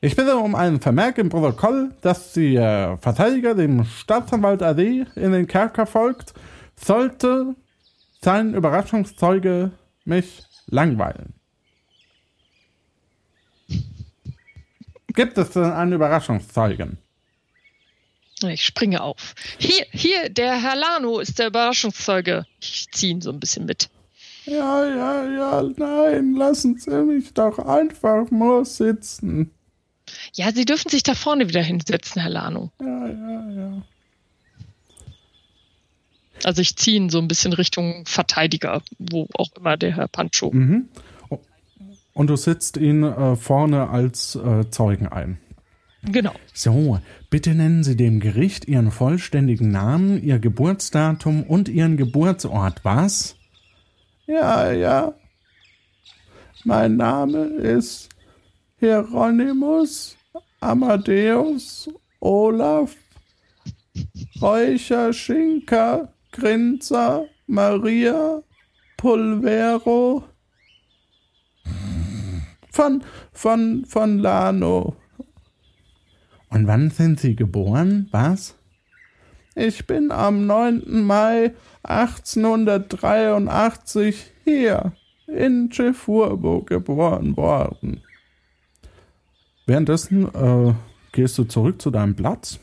[0.00, 5.48] Ich bitte um einen Vermerk im Protokoll, dass der Verteidiger dem Staatsanwalt AD in den
[5.48, 6.34] Kerker folgt,
[6.76, 7.56] sollte
[8.20, 9.72] sein Überraschungszeuge
[10.04, 11.34] mich langweilen.
[15.14, 16.98] Gibt es denn einen Überraschungszeugen?
[18.44, 19.34] Ich springe auf.
[19.58, 22.44] Hier, hier, der Herr Lano ist der Überraschungszeuge.
[22.60, 23.88] Ich ziehe ihn so ein bisschen mit.
[24.44, 29.52] Ja, ja, ja, nein, lassen Sie mich doch einfach nur sitzen.
[30.34, 32.72] Ja, Sie dürfen sich da vorne wieder hinsetzen, Herr Lano.
[32.80, 33.82] Ja, ja, ja.
[36.44, 40.50] Also ich ziehe ihn so ein bisschen Richtung Verteidiger, wo auch immer der Herr Pancho.
[40.52, 40.88] Mhm.
[42.14, 45.38] Und du setzt ihn äh, vorne als äh, Zeugen ein.
[46.04, 46.32] Genau.
[46.52, 46.98] So,
[47.30, 52.84] bitte nennen Sie dem Gericht Ihren vollständigen Namen, Ihr Geburtsdatum und Ihren Geburtsort.
[52.84, 53.36] Was?
[54.26, 55.14] Ja, ja.
[56.64, 58.08] Mein Name ist
[58.78, 60.16] Hieronymus
[60.60, 61.88] Amadeus
[62.20, 62.96] Olaf
[64.40, 68.42] Räucher Schinker Grinzer Maria
[68.96, 70.24] Pulvero
[72.72, 74.96] von, von, von Lano.
[76.48, 78.08] Und wann sind Sie geboren?
[78.10, 78.56] Was?
[79.54, 81.04] Ich bin am 9.
[81.04, 81.52] Mai
[81.82, 84.94] 1883 hier
[85.26, 88.00] in Chefurbo geboren worden.
[89.66, 90.72] Währenddessen äh,
[91.12, 92.58] gehst du zurück zu deinem Platz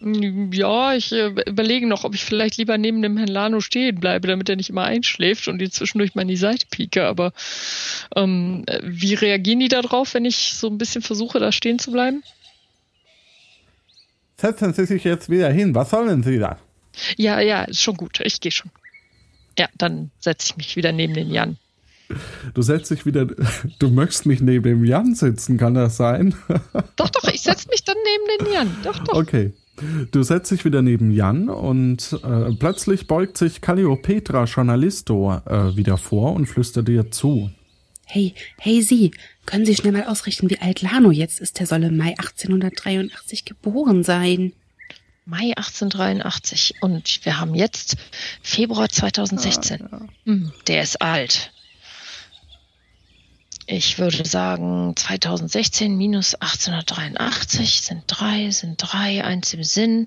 [0.00, 4.28] ja, ich äh, überlege noch, ob ich vielleicht lieber neben dem Herrn Lano stehen bleibe,
[4.28, 7.06] damit er nicht immer einschläft und die zwischendurch mal in die Seite pieke.
[7.06, 7.32] Aber
[8.16, 12.22] ähm, wie reagieren die darauf, wenn ich so ein bisschen versuche, da stehen zu bleiben?
[14.38, 15.74] Setzen Sie sich jetzt wieder hin.
[15.74, 16.58] Was sollen Sie da?
[17.16, 18.20] Ja, ja, ist schon gut.
[18.24, 18.70] Ich gehe schon.
[19.58, 21.58] Ja, dann setze ich mich wieder neben den Jan.
[22.54, 23.26] Du setzt dich wieder.
[23.78, 26.34] Du möchtest nicht neben dem Jan sitzen, kann das sein?
[26.96, 28.76] Doch, doch, ich setze mich dann neben den Jan.
[28.82, 29.14] Doch, doch.
[29.14, 29.52] Okay.
[30.10, 35.96] Du setzt dich wieder neben Jan und äh, plötzlich beugt sich Calliopetra Journalisto äh, wieder
[35.96, 37.50] vor und flüstert dir zu.
[38.04, 39.12] Hey, hey Sie,
[39.46, 41.60] können Sie schnell mal ausrichten, wie alt Lano jetzt ist?
[41.60, 44.52] Der soll im Mai 1883 geboren sein.
[45.26, 47.96] Mai 1883 und wir haben jetzt
[48.42, 49.82] Februar 2016.
[49.82, 50.00] Ah, ja.
[50.24, 51.52] hm, der ist alt.
[53.72, 60.06] Ich würde sagen, 2016 minus 1883 sind drei, sind drei, eins im Sinn.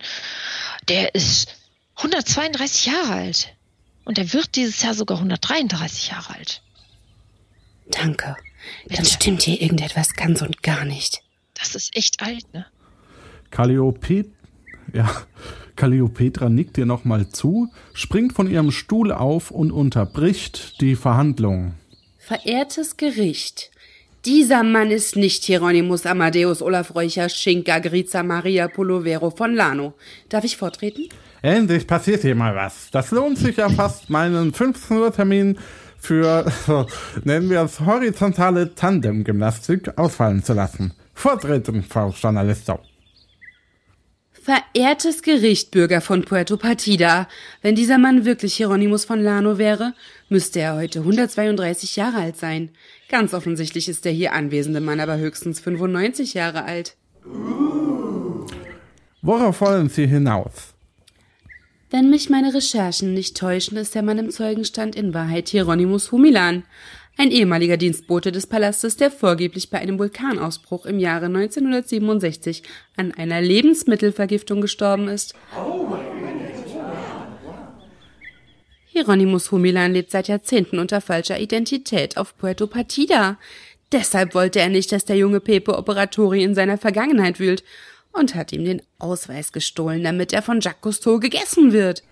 [0.90, 1.56] Der ist
[1.96, 3.56] 132 Jahre alt.
[4.04, 6.62] Und er wird dieses Jahr sogar 133 Jahre alt.
[7.90, 8.36] Danke.
[8.84, 8.98] Bitte.
[8.98, 11.22] Dann stimmt hier irgendetwas ganz und gar nicht.
[11.54, 12.66] Das ist echt alt, ne?
[13.50, 14.26] Calliope
[14.92, 15.10] ja,
[15.78, 21.76] Calliopetra nickt dir nochmal zu, springt von ihrem Stuhl auf und unterbricht die Verhandlung.
[22.26, 23.70] Verehrtes Gericht,
[24.24, 29.94] dieser Mann ist nicht Hieronymus Amadeus Olaf Räucher Schinker Griza Maria Polovero von Lano.
[30.30, 31.10] Darf ich vortreten?
[31.42, 32.90] Endlich passiert hier mal was.
[32.92, 35.58] Das lohnt sich ja fast, meinen 15 Uhr Termin
[35.98, 36.50] für,
[37.26, 40.94] nennen wir es, horizontale Tandemgymnastik ausfallen zu lassen.
[41.14, 42.78] Vortreten, Frau Journalistin.
[44.44, 47.30] Verehrtes Gericht, Bürger von Puerto Partida,
[47.62, 49.94] wenn dieser Mann wirklich Hieronymus von Lano wäre,
[50.28, 52.72] müsste er heute 132 Jahre alt sein.
[53.08, 56.98] Ganz offensichtlich ist der hier anwesende Mann aber höchstens 95 Jahre alt.
[59.22, 60.74] Worauf wollen Sie hinaus?
[61.90, 66.64] Wenn mich meine Recherchen nicht täuschen, ist der Mann im Zeugenstand in Wahrheit Hieronymus Humilan,
[67.18, 72.64] ein ehemaliger Dienstbote des Palastes, der vorgeblich bei einem Vulkanausbruch im Jahre 1967
[72.98, 75.36] an einer Lebensmittelvergiftung gestorben ist.
[78.86, 83.38] Hieronymus Humilan lebt seit Jahrzehnten unter falscher Identität auf Puerto Partida.
[83.92, 87.64] Deshalb wollte er nicht, dass der junge Pepe Operatori in seiner Vergangenheit wühlt
[88.12, 92.04] und hat ihm den Ausweis gestohlen, damit er von Jacques Cousteau gegessen wird.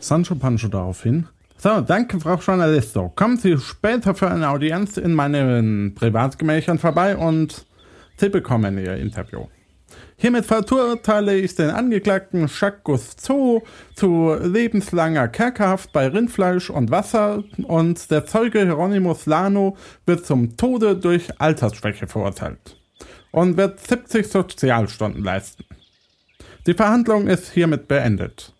[0.00, 1.26] Sancho Pancho daraufhin.
[1.60, 3.08] So, danke, Frau Journalisto.
[3.16, 7.66] Kommen Sie später für eine Audienz in meinen Privatgemächern vorbei und
[8.16, 9.46] Sie bekommen Ihr Interview.
[10.16, 13.64] Hiermit verurteile ich den Angeklagten Jacques Cousteau
[13.96, 20.94] zu lebenslanger Kerkerhaft bei Rindfleisch und Wasser und der Zeuge Hieronymus Lano wird zum Tode
[20.94, 22.76] durch Altersschwäche verurteilt
[23.32, 25.64] und wird 70 Sozialstunden leisten.
[26.68, 28.52] Die Verhandlung ist hiermit beendet.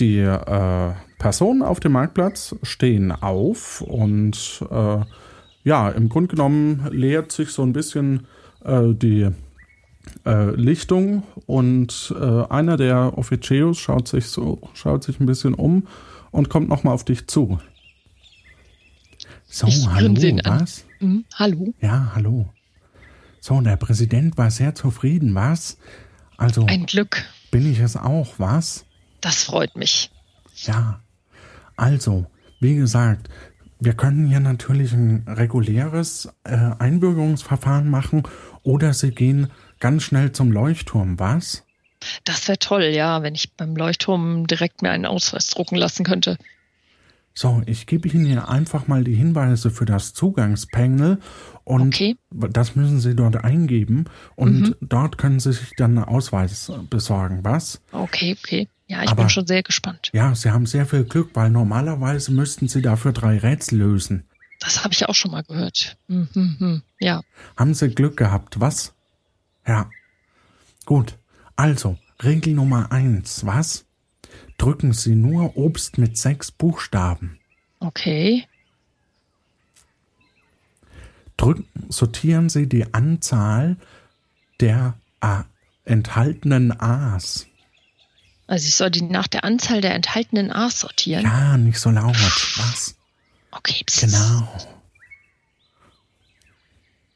[0.00, 5.00] Die äh, Personen auf dem Marktplatz stehen auf und äh,
[5.62, 8.26] ja, im Grunde genommen leert sich so ein bisschen
[8.64, 9.30] äh, die
[10.26, 15.86] äh, Lichtung und äh, einer der Officieus schaut sich so, schaut sich ein bisschen um
[16.30, 17.58] und kommt nochmal auf dich zu.
[19.46, 20.14] So, Ich hallo,
[20.44, 20.84] was?
[20.98, 21.72] Hm, hallo?
[21.80, 22.52] Ja, hallo.
[23.40, 25.78] So, der Präsident war sehr zufrieden, was?
[26.36, 27.24] Also Ein Glück.
[27.52, 28.84] bin ich es auch, was?
[29.24, 30.10] Das freut mich.
[30.66, 31.00] Ja.
[31.76, 32.26] Also,
[32.60, 33.30] wie gesagt,
[33.80, 38.22] wir können hier natürlich ein reguläres äh, Einbürgerungsverfahren machen
[38.62, 39.50] oder Sie gehen
[39.80, 41.64] ganz schnell zum Leuchtturm, was?
[42.24, 46.36] Das wäre toll, ja, wenn ich beim Leuchtturm direkt mir einen Ausweis drucken lassen könnte.
[47.32, 51.18] So, ich gebe Ihnen hier einfach mal die Hinweise für das Zugangspanel
[51.64, 52.16] und Okay.
[52.30, 54.04] das müssen Sie dort eingeben
[54.36, 57.80] und dort können Sie sich dann einen Ausweis besorgen, was?
[57.90, 58.68] Okay, okay.
[58.86, 60.10] Ja, ich Aber- bin schon sehr gespannt.
[60.12, 64.28] Ja, Sie haben sehr viel Glück, weil normalerweise müssten Sie dafür drei Rätsel lösen.
[64.60, 65.96] Das habe ich auch schon mal gehört.
[66.08, 66.82] Hm, hm, hm.
[67.00, 67.22] Ja,
[67.56, 68.94] Haben Sie Glück gehabt, was?
[69.66, 69.90] Ja.
[70.84, 71.18] Gut.
[71.56, 73.84] Also, Regel Nummer eins, was?
[74.58, 77.38] Drücken Sie nur Obst mit sechs Buchstaben.
[77.80, 78.46] okay.
[81.36, 83.76] Drücken, sortieren Sie die Anzahl
[84.60, 85.44] der A
[85.84, 87.46] enthaltenen A's.
[88.46, 91.24] Also ich soll die nach der Anzahl der enthaltenen A's sortieren.
[91.24, 92.94] Ja, nicht so laut, was?
[93.50, 93.84] Okay.
[93.84, 94.00] psst.
[94.00, 94.48] Genau.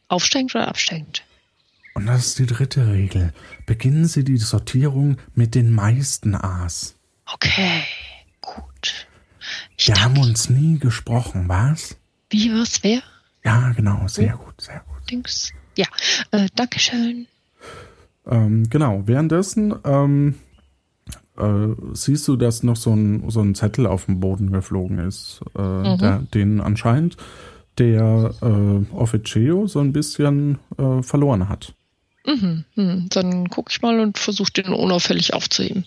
[0.08, 1.22] Aufsteigend oder absteigend?
[1.94, 3.34] Und das ist die dritte Regel.
[3.66, 6.94] Beginnen Sie die Sortierung mit den meisten A's.
[7.26, 7.82] Okay,
[8.40, 9.06] gut.
[9.76, 11.96] Ich Wir haben uns nie gesprochen, was?
[12.30, 13.02] Wie, was, wer?
[13.44, 15.10] Ja, genau, sehr gut, sehr gut.
[15.10, 15.52] Dings.
[15.76, 15.86] Ja,
[16.30, 17.26] äh, Dankeschön.
[18.26, 20.38] Ähm, genau, währenddessen ähm,
[21.38, 25.40] äh, siehst du, dass noch so ein, so ein Zettel auf dem Boden geflogen ist,
[25.54, 27.16] äh, der, den anscheinend
[27.78, 31.74] der äh, Officio so ein bisschen äh, verloren hat.
[32.26, 35.86] Mhm, hm, dann gucke ich mal und versuche den unauffällig aufzuheben.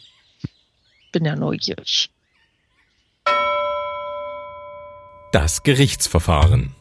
[1.12, 2.10] Bin ja neugierig.
[5.34, 6.76] Das Gerichtsverfahren.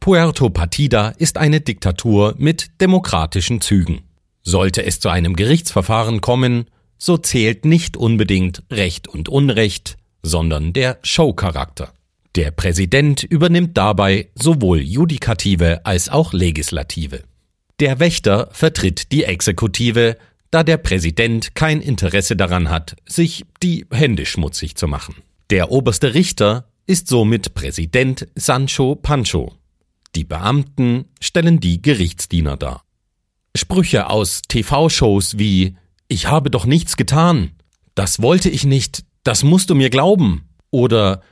[0.00, 4.02] Puerto Partida ist eine Diktatur mit demokratischen Zügen.
[4.48, 6.66] Sollte es zu einem Gerichtsverfahren kommen,
[6.98, 11.92] so zählt nicht unbedingt Recht und Unrecht, sondern der Showcharakter.
[12.36, 17.24] Der Präsident übernimmt dabei sowohl Judikative als auch Legislative.
[17.80, 20.16] Der Wächter vertritt die Exekutive,
[20.52, 25.16] da der Präsident kein Interesse daran hat, sich die Hände schmutzig zu machen.
[25.50, 29.54] Der oberste Richter ist somit Präsident Sancho Pancho.
[30.14, 32.85] Die Beamten stellen die Gerichtsdiener dar.
[33.56, 35.76] Sprüche aus TV-Shows wie
[36.08, 37.52] Ich habe doch nichts getan,
[37.94, 41.22] das wollte ich nicht, das musst du mir glauben oder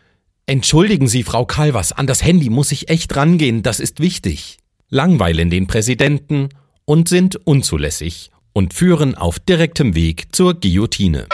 [0.46, 4.58] Entschuldigen Sie, Frau Calvas, an das Handy muss ich echt rangehen, das ist wichtig.
[4.90, 6.50] Langweilen den Präsidenten
[6.84, 11.26] und sind unzulässig und führen auf direktem Weg zur Guillotine.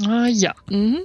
[0.00, 1.00] Ah ja, mhm.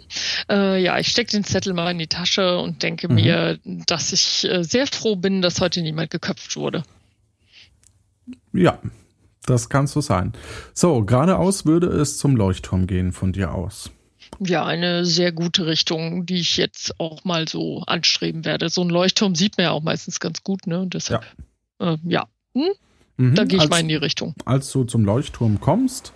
[0.49, 4.49] äh, ja, ich stecke den Zettel mal in die Tasche und denke mir, dass ich
[4.49, 6.83] äh, sehr froh bin, dass heute niemand geköpft wurde.
[8.53, 8.79] Ja,
[9.45, 10.33] das kann so sein.
[10.73, 13.91] So, geradeaus würde es zum Leuchtturm gehen von dir aus.
[14.39, 18.69] ja, eine sehr gute Richtung, die ich jetzt auch mal so anstreben werde.
[18.69, 20.85] So ein Leuchtturm sieht man ja auch meistens ganz gut, ne?
[20.87, 21.25] Deshalb,
[21.79, 21.93] ja.
[21.93, 22.27] Äh, ja.
[22.53, 22.69] Hm?
[23.17, 24.35] Mhm, da gehe ich als, mal in die Richtung.
[24.45, 26.13] Als du zum Leuchtturm kommst,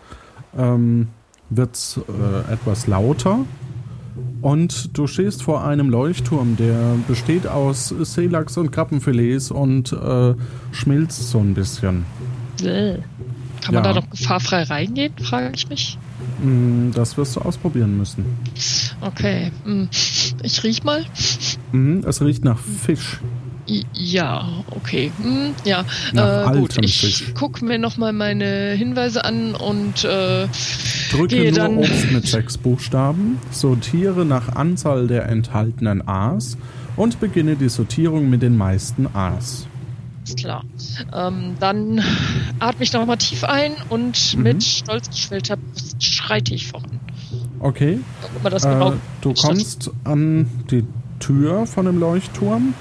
[0.57, 1.07] ähm,
[1.51, 3.39] wird es äh, etwas lauter
[4.41, 10.33] und du stehst vor einem Leuchtturm, der besteht aus Seelachs und Krabbenfilets und äh,
[10.71, 12.05] schmilzt so ein bisschen.
[12.63, 12.97] Äh.
[13.61, 13.93] Kann man ja.
[13.93, 15.97] da doch gefahrfrei reingehen, frage ich mich.
[16.41, 18.25] Mm, das wirst du ausprobieren müssen.
[19.01, 19.51] Okay.
[19.65, 19.83] Mm.
[20.41, 21.05] Ich riech mal.
[21.71, 23.19] Mhm, es riecht nach Fisch.
[23.93, 25.11] Ja, okay.
[25.21, 26.77] Hm, ja, äh, gut.
[26.83, 30.47] Ich gucke mir nochmal meine Hinweise an und äh,
[31.11, 36.57] drücke gehe nur dann Obst mit sechs Buchstaben, sortiere nach Anzahl der enthaltenen A's
[36.95, 39.67] und beginne die Sortierung mit den meisten A's.
[40.23, 40.63] Ist klar.
[41.13, 42.03] Ähm, dann
[42.59, 44.43] atme ich nochmal tief ein und mhm.
[44.43, 46.99] mit stolz geschwellter Brust schreite ich voran.
[47.59, 47.99] Okay.
[48.43, 50.83] Genau äh, du kommst an die
[51.19, 52.73] Tür von dem Leuchtturm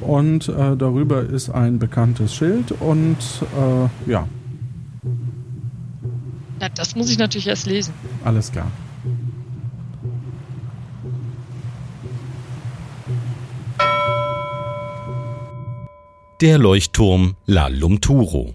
[0.00, 3.16] und äh, darüber ist ein bekanntes Schild und
[3.56, 4.26] äh, ja.
[6.60, 7.92] Na, das muss ich natürlich erst lesen.
[8.24, 8.70] Alles klar.
[16.40, 18.54] Der Leuchtturm La Lumturo.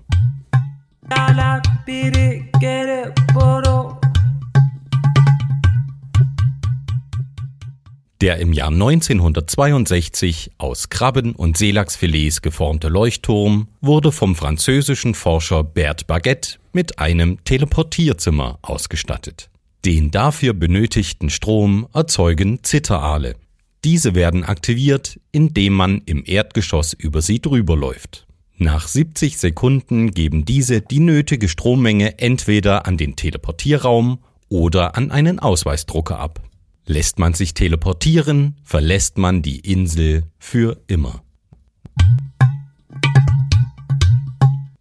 [8.21, 16.05] Der im Jahr 1962 aus Krabben- und Seelachsfilets geformte Leuchtturm wurde vom französischen Forscher Bert
[16.05, 19.49] Baguette mit einem Teleportierzimmer ausgestattet.
[19.85, 23.37] Den dafür benötigten Strom erzeugen Zitteraale.
[23.83, 28.27] Diese werden aktiviert, indem man im Erdgeschoss über sie drüber läuft.
[28.55, 35.39] Nach 70 Sekunden geben diese die nötige Strommenge entweder an den Teleportierraum oder an einen
[35.39, 36.50] Ausweisdrucker ab.
[36.85, 41.21] Lässt man sich teleportieren, verlässt man die Insel für immer.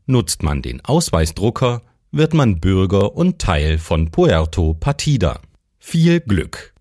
[0.07, 5.41] Nutzt man den Ausweisdrucker, wird man Bürger und Teil von Puerto Partida.
[5.79, 6.75] Viel Glück.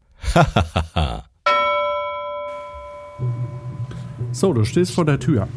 [4.32, 5.48] so, du stehst vor der Tür.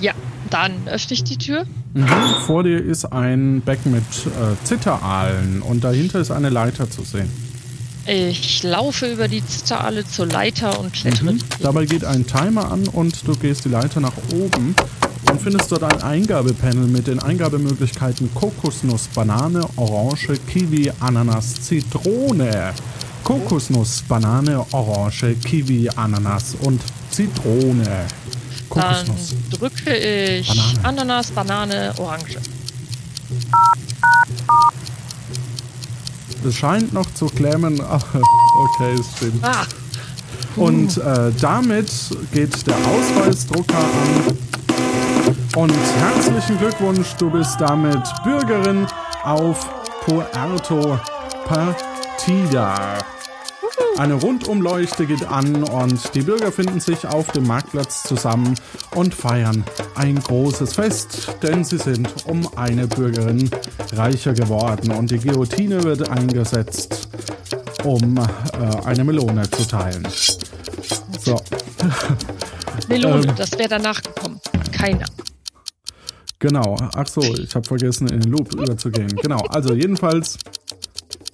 [0.00, 0.12] Ja,
[0.50, 1.64] dann öffne ich die Tür.
[1.94, 2.06] Mhm.
[2.46, 7.55] Vor dir ist ein Becken mit äh, Zitteraalen und dahinter ist eine Leiter zu sehen.
[8.06, 11.32] Ich laufe über die Zitteraale zur Leiter und klettere.
[11.32, 11.40] Mhm.
[11.60, 14.76] Dabei geht ein Timer an und du gehst die Leiter nach oben
[15.30, 22.72] und findest dort ein Eingabepanel mit den Eingabemöglichkeiten Kokosnuss, Banane, Orange, Kiwi, Ananas, Zitrone.
[23.24, 26.80] Kokosnuss, Banane, Orange, Kiwi, Ananas und
[27.10, 28.06] Zitrone.
[28.68, 29.34] Kokosnuss.
[29.50, 30.84] Dann drücke ich Banane.
[30.84, 32.38] Ananas, Banane, Orange.
[36.44, 37.80] Es scheint noch zu klemmen.
[37.80, 39.44] okay, es stimmt.
[39.44, 39.64] Ah.
[40.56, 41.90] Und äh, damit
[42.32, 44.36] geht der Ausweisdrucker an.
[45.56, 48.86] Und herzlichen Glückwunsch, du bist damit Bürgerin
[49.24, 49.68] auf
[50.04, 50.98] Puerto
[51.46, 52.98] Partida.
[53.98, 58.54] Eine Rundumleuchte geht an und die Bürger finden sich auf dem Marktplatz zusammen
[58.94, 63.50] und feiern ein großes Fest, denn sie sind um eine Bürgerin
[63.92, 67.08] reicher geworden und die Guillotine wird eingesetzt,
[67.84, 70.06] um äh, eine Melone zu teilen.
[71.18, 71.40] So.
[72.88, 74.40] Melone, ähm, das wäre danach gekommen.
[74.72, 75.06] Keiner.
[76.38, 76.76] Genau.
[76.94, 79.16] Ach so, ich habe vergessen, in den Loop überzugehen.
[79.16, 79.38] Genau.
[79.48, 80.36] Also jedenfalls.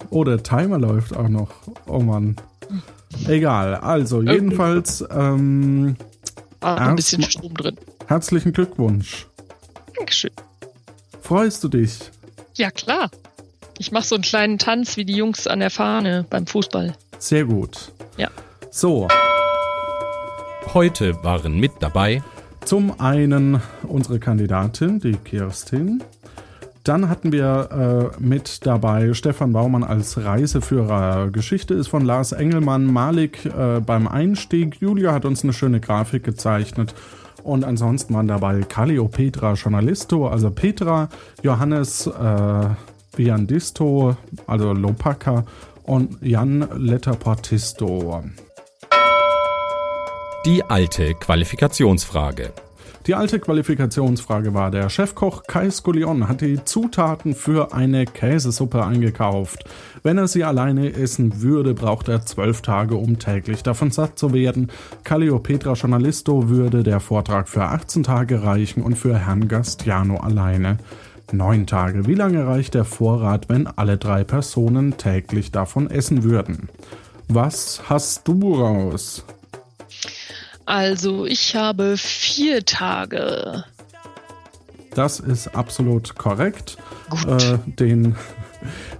[0.09, 1.49] Oh, der Timer läuft auch noch.
[1.87, 2.35] Oh Mann.
[3.27, 5.03] Egal, also jedenfalls.
[5.11, 5.95] Ähm,
[6.59, 7.77] War ein bisschen Strom drin.
[8.07, 9.27] Herzlichen Glückwunsch.
[9.95, 10.31] Dankeschön.
[11.21, 11.99] Freust du dich?
[12.55, 13.09] Ja, klar.
[13.79, 16.93] Ich mache so einen kleinen Tanz wie die Jungs an der Fahne beim Fußball.
[17.17, 17.91] Sehr gut.
[18.17, 18.29] Ja.
[18.71, 19.07] So.
[20.73, 22.23] Heute waren mit dabei
[22.65, 26.03] zum einen unsere Kandidatin, die Kirstin.
[26.83, 31.29] Dann hatten wir äh, mit dabei Stefan Baumann als Reiseführer.
[31.31, 34.81] Geschichte ist von Lars Engelmann, Malik äh, beim Einstieg.
[34.81, 36.93] Julia hat uns eine schöne Grafik gezeichnet.
[37.41, 41.07] Und ansonsten waren dabei Kallio Petra Journalisto, also Petra,
[41.41, 42.65] Johannes äh,
[43.15, 45.45] Viandisto, also Lopaka
[45.83, 48.23] und Jan Letterportisto.
[50.45, 52.51] Die alte Qualifikationsfrage.
[53.05, 59.65] Die alte Qualifikationsfrage war, der Chefkoch Kai Skullion hat die Zutaten für eine Käsesuppe eingekauft.
[60.03, 64.31] Wenn er sie alleine essen würde, braucht er zwölf Tage, um täglich davon satt zu
[64.31, 64.71] werden.
[65.03, 70.77] Calliopetra Journalisto würde der Vortrag für 18 Tage reichen und für Herrn Gastiano alleine
[71.33, 72.07] neun Tage.
[72.07, 76.69] Wie lange reicht der Vorrat, wenn alle drei Personen täglich davon essen würden?
[77.27, 79.25] Was hast du raus?
[80.65, 83.63] Also, ich habe vier Tage.
[84.95, 86.77] Das ist absolut korrekt.
[87.09, 87.41] Gut.
[87.41, 88.15] Äh, den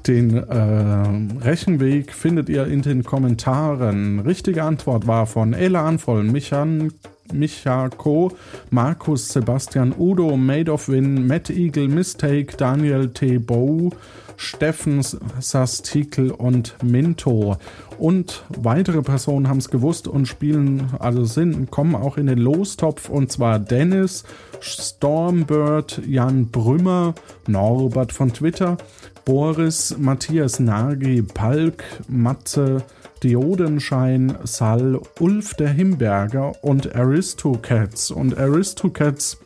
[0.07, 4.20] den äh, Rechenweg findet ihr in den Kommentaren.
[4.20, 6.91] Richtige Antwort war von Elan, von Michan,
[7.32, 8.32] Michako,
[8.69, 13.38] Markus, Sebastian, Udo, Made of Win, Matt Eagle, Mistake, Daniel T.
[13.38, 13.91] Bow,
[14.36, 15.01] Steffen
[15.39, 17.57] Sastikel und Minto.
[17.97, 23.09] Und weitere Personen haben es gewusst und spielen, also sind, kommen auch in den Lostopf
[23.09, 24.24] und zwar Dennis,
[24.59, 27.13] Stormbird, Jan Brümmer,
[27.47, 28.78] Norbert von Twitter,
[29.26, 32.84] Boris, Matthias Nagy, Palk, Matze,
[33.24, 38.11] Diodenschein, Sal, Ulf der Himberger und Aristocats.
[38.11, 39.38] Und Aristocats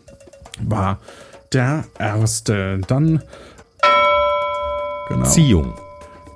[0.61, 0.99] war
[1.53, 2.80] der erste.
[2.88, 3.21] Dann
[5.07, 5.73] genau, Ziehung.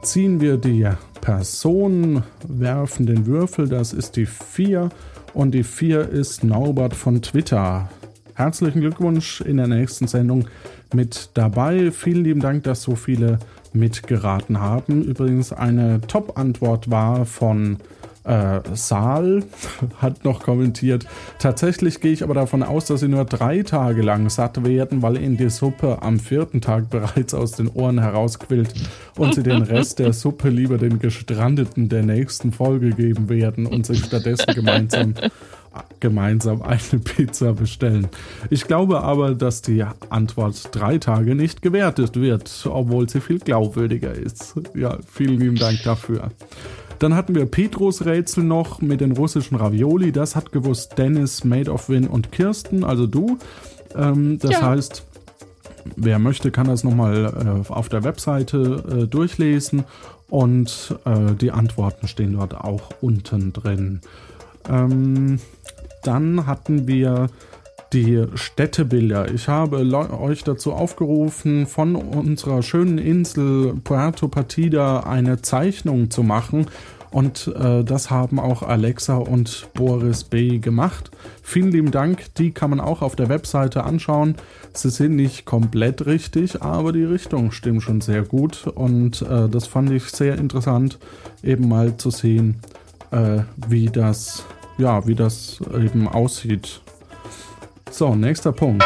[0.04, 0.88] Ziehen wir die
[1.22, 4.90] Person, werfen den Würfel, das ist die 4
[5.34, 7.90] und die 4 ist Norbert von Twitter.
[8.34, 10.46] Herzlichen Glückwunsch in der nächsten Sendung
[10.94, 11.92] mit dabei.
[11.92, 13.40] Vielen lieben Dank, dass so viele
[13.74, 15.04] mitgeraten haben.
[15.04, 17.78] Übrigens eine Top-Antwort war von
[18.24, 19.44] äh, Saal,
[19.98, 21.06] hat noch kommentiert.
[21.40, 25.18] Tatsächlich gehe ich aber davon aus, dass sie nur drei Tage lang satt werden, weil
[25.18, 28.74] ihnen die Suppe am vierten Tag bereits aus den Ohren herausquillt
[29.18, 33.86] und sie den Rest der Suppe lieber den Gestrandeten der nächsten Folge geben werden und
[33.86, 35.16] sich stattdessen gemeinsam
[36.00, 38.08] gemeinsam eine Pizza bestellen.
[38.50, 44.14] Ich glaube aber, dass die Antwort drei Tage nicht gewertet wird, obwohl sie viel glaubwürdiger
[44.14, 44.56] ist.
[44.76, 46.32] Ja, vielen lieben Dank dafür.
[47.00, 50.12] Dann hatten wir Petrus Rätsel noch mit den russischen Ravioli.
[50.12, 53.40] Das hat gewusst Dennis, Made of Win und Kirsten, also du.
[53.96, 54.62] Ähm, das ja.
[54.62, 55.04] heißt,
[55.96, 59.84] wer möchte, kann das nochmal äh, auf der Webseite äh, durchlesen
[60.30, 64.02] und äh, die Antworten stehen dort auch unten drin.
[64.70, 65.40] Ähm,
[66.04, 67.30] dann hatten wir
[67.94, 69.32] die Städtebilder.
[69.34, 76.68] Ich habe euch dazu aufgerufen, von unserer schönen Insel Puerto Partida eine Zeichnung zu machen.
[77.12, 80.60] Und äh, das haben auch Alexa und Boris B.
[80.60, 81.12] gemacht.
[81.44, 82.34] Vielen lieben Dank.
[82.36, 84.36] Die kann man auch auf der Webseite anschauen.
[84.74, 88.66] Sie sind nicht komplett richtig, aber die Richtung stimmt schon sehr gut.
[88.66, 91.00] Und äh, das fand ich sehr interessant,
[91.44, 92.62] eben mal zu sehen,
[93.12, 94.46] äh, wie das
[94.78, 96.82] ja, wie das eben aussieht.
[97.90, 98.84] So, nächster Punkt.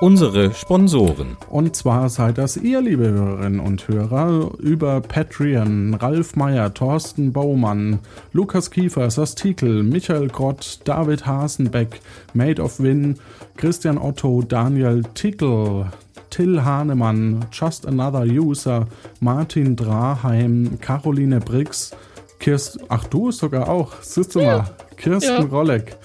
[0.00, 1.36] Unsere Sponsoren.
[1.50, 7.98] Und zwar seid das ihr, liebe Hörerinnen und Hörer, über Patreon, Ralf Meyer, Thorsten Baumann,
[8.32, 12.00] Lukas Kiefer, Sastikel, Michael Grott, David Hasenbeck,
[12.32, 13.18] Made of Win,
[13.58, 15.90] Christian Otto, Daniel Tickel,
[16.30, 18.86] Till Hahnemann, Just Another User,
[19.20, 21.94] Martin Draheim, Caroline Briggs,
[22.40, 24.58] Kirsten, ach du sogar auch, siehst du ja.
[24.58, 25.44] mal, Kirsten ja.
[25.44, 25.96] Rolleck,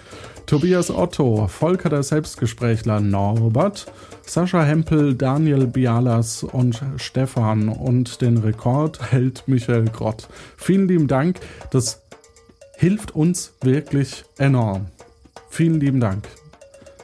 [0.45, 3.91] Tobias Otto, Volker der Selbstgesprächler, Norbert,
[4.25, 10.27] Sascha Hempel, Daniel Bialas und Stefan und den Rekord hält Michael Grott.
[10.57, 11.39] Vielen lieben Dank,
[11.71, 12.01] das
[12.77, 14.87] hilft uns wirklich enorm.
[15.49, 16.27] Vielen lieben Dank.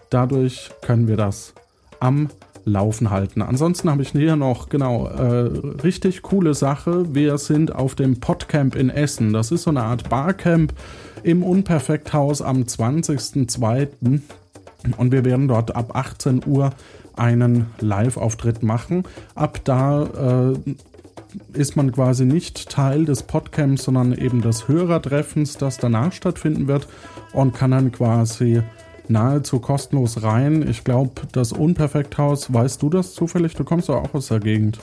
[0.10, 1.54] Dadurch können wir das
[2.02, 2.30] am
[2.66, 3.42] Laufen halten.
[3.42, 5.50] Ansonsten habe ich hier noch, genau, äh,
[5.84, 7.14] richtig coole Sache.
[7.14, 9.34] Wir sind auf dem Podcamp in Essen.
[9.34, 10.74] Das ist so eine Art Barcamp
[11.24, 14.22] im Unperfekthaus am 20.02.
[14.98, 16.72] Und wir werden dort ab 18 Uhr
[17.16, 19.04] einen Live-Auftritt machen.
[19.36, 20.54] Ab da äh,
[21.54, 26.88] ist man quasi nicht Teil des Podcamps, sondern eben des Hörertreffens, das danach stattfinden wird
[27.34, 28.62] und kann dann quasi
[29.08, 30.68] nahezu kostenlos rein.
[30.70, 33.56] Ich glaube, das Unperfekthaus, weißt du das zufällig?
[33.56, 34.80] Du kommst doch auch aus der Gegend.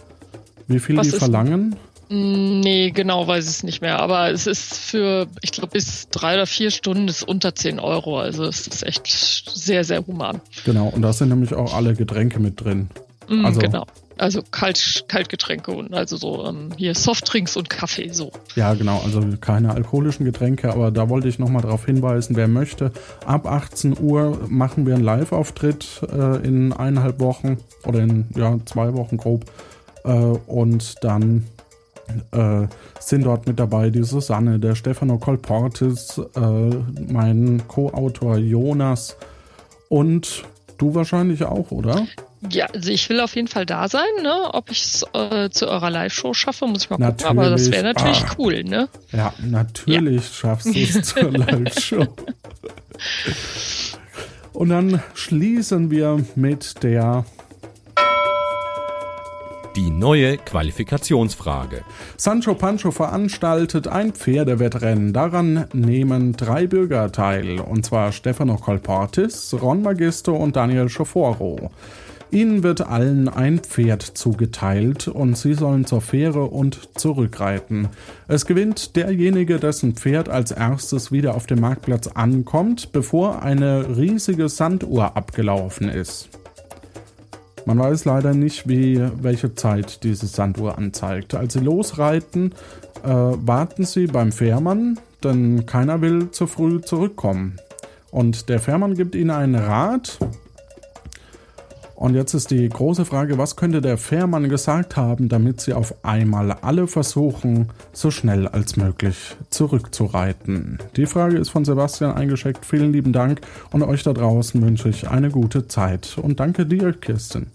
[0.67, 1.77] Wie viel Was die verlangen?
[2.11, 3.99] Mm, nee, genau weiß ich es nicht mehr.
[3.99, 8.19] Aber es ist für, ich glaube, bis drei oder vier Stunden ist unter 10 Euro.
[8.19, 10.41] Also es ist echt sehr, sehr human.
[10.65, 12.89] Genau, und da sind nämlich auch alle Getränke mit drin.
[13.29, 13.87] Mm, also, genau.
[14.19, 18.33] Also Kalt, Kaltgetränke und also so ähm, hier Softdrinks und Kaffee so.
[18.57, 22.93] Ja, genau, also keine alkoholischen Getränke, aber da wollte ich nochmal darauf hinweisen, wer möchte.
[23.25, 28.95] Ab 18 Uhr machen wir einen Live-Auftritt äh, in eineinhalb Wochen oder in ja, zwei
[28.95, 29.45] Wochen grob.
[30.05, 31.47] Äh, und dann
[32.33, 32.67] äh,
[33.01, 39.17] sind dort mit dabei die Susanne, der Stefano Colportis, äh, mein Co-Autor Jonas
[39.89, 40.45] und
[40.79, 42.07] du wahrscheinlich auch, oder?
[42.51, 44.51] Ja, also ich will auf jeden Fall da sein, ne?
[44.53, 47.27] Ob ich es äh, zu eurer Live-Show schaffe, muss ich mal natürlich.
[47.27, 47.39] gucken.
[47.39, 48.35] Aber das wäre natürlich ah.
[48.39, 48.89] cool, ne?
[49.13, 50.33] Ja, natürlich ja.
[50.35, 52.07] schaffst du es zur Live-Show.
[54.53, 57.25] Und dann schließen wir mit der
[59.75, 61.83] Die neue Qualifikationsfrage.
[62.17, 65.13] Sancho Pancho veranstaltet ein Pferdewettrennen.
[65.13, 71.71] Daran nehmen drei Bürger teil, und zwar Stefano Colportis, Ron Magisto und Daniel Schoforo.
[72.31, 77.89] Ihnen wird allen ein Pferd zugeteilt und sie sollen zur Fähre und zurückreiten.
[78.27, 84.51] Es gewinnt derjenige, dessen Pferd als erstes wieder auf dem Marktplatz ankommt, bevor eine riesige
[84.51, 86.29] Sanduhr abgelaufen ist.
[87.65, 91.35] Man weiß leider nicht, wie, welche Zeit diese Sanduhr anzeigt.
[91.35, 92.53] Als sie losreiten,
[93.05, 97.59] äh, warten sie beim Fährmann, denn keiner will zu früh zurückkommen.
[98.11, 100.19] Und der Fährmann gibt ihnen einen Rat,
[101.99, 106.05] und jetzt ist die große Frage, was könnte der Fährmann gesagt haben, damit sie auf
[106.05, 110.79] einmal alle versuchen, so schnell als möglich zurückzureiten?
[110.95, 112.65] Die Frage ist von Sebastian eingeschickt.
[112.65, 113.41] Vielen lieben Dank
[113.73, 116.17] und euch da draußen wünsche ich eine gute Zeit.
[116.23, 117.51] Und danke dir, Kirsten.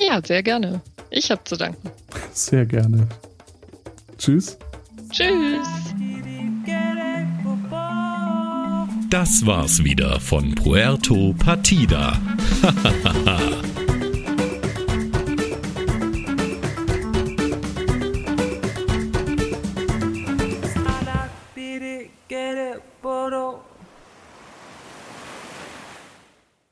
[0.00, 0.80] Ja, sehr gerne.
[1.10, 1.90] Ich habe zu danken.
[2.32, 3.08] Sehr gerne.
[4.16, 4.58] Tschüss.
[5.10, 5.66] Tschüss.
[9.10, 12.18] Das war's wieder von Puerto Partida.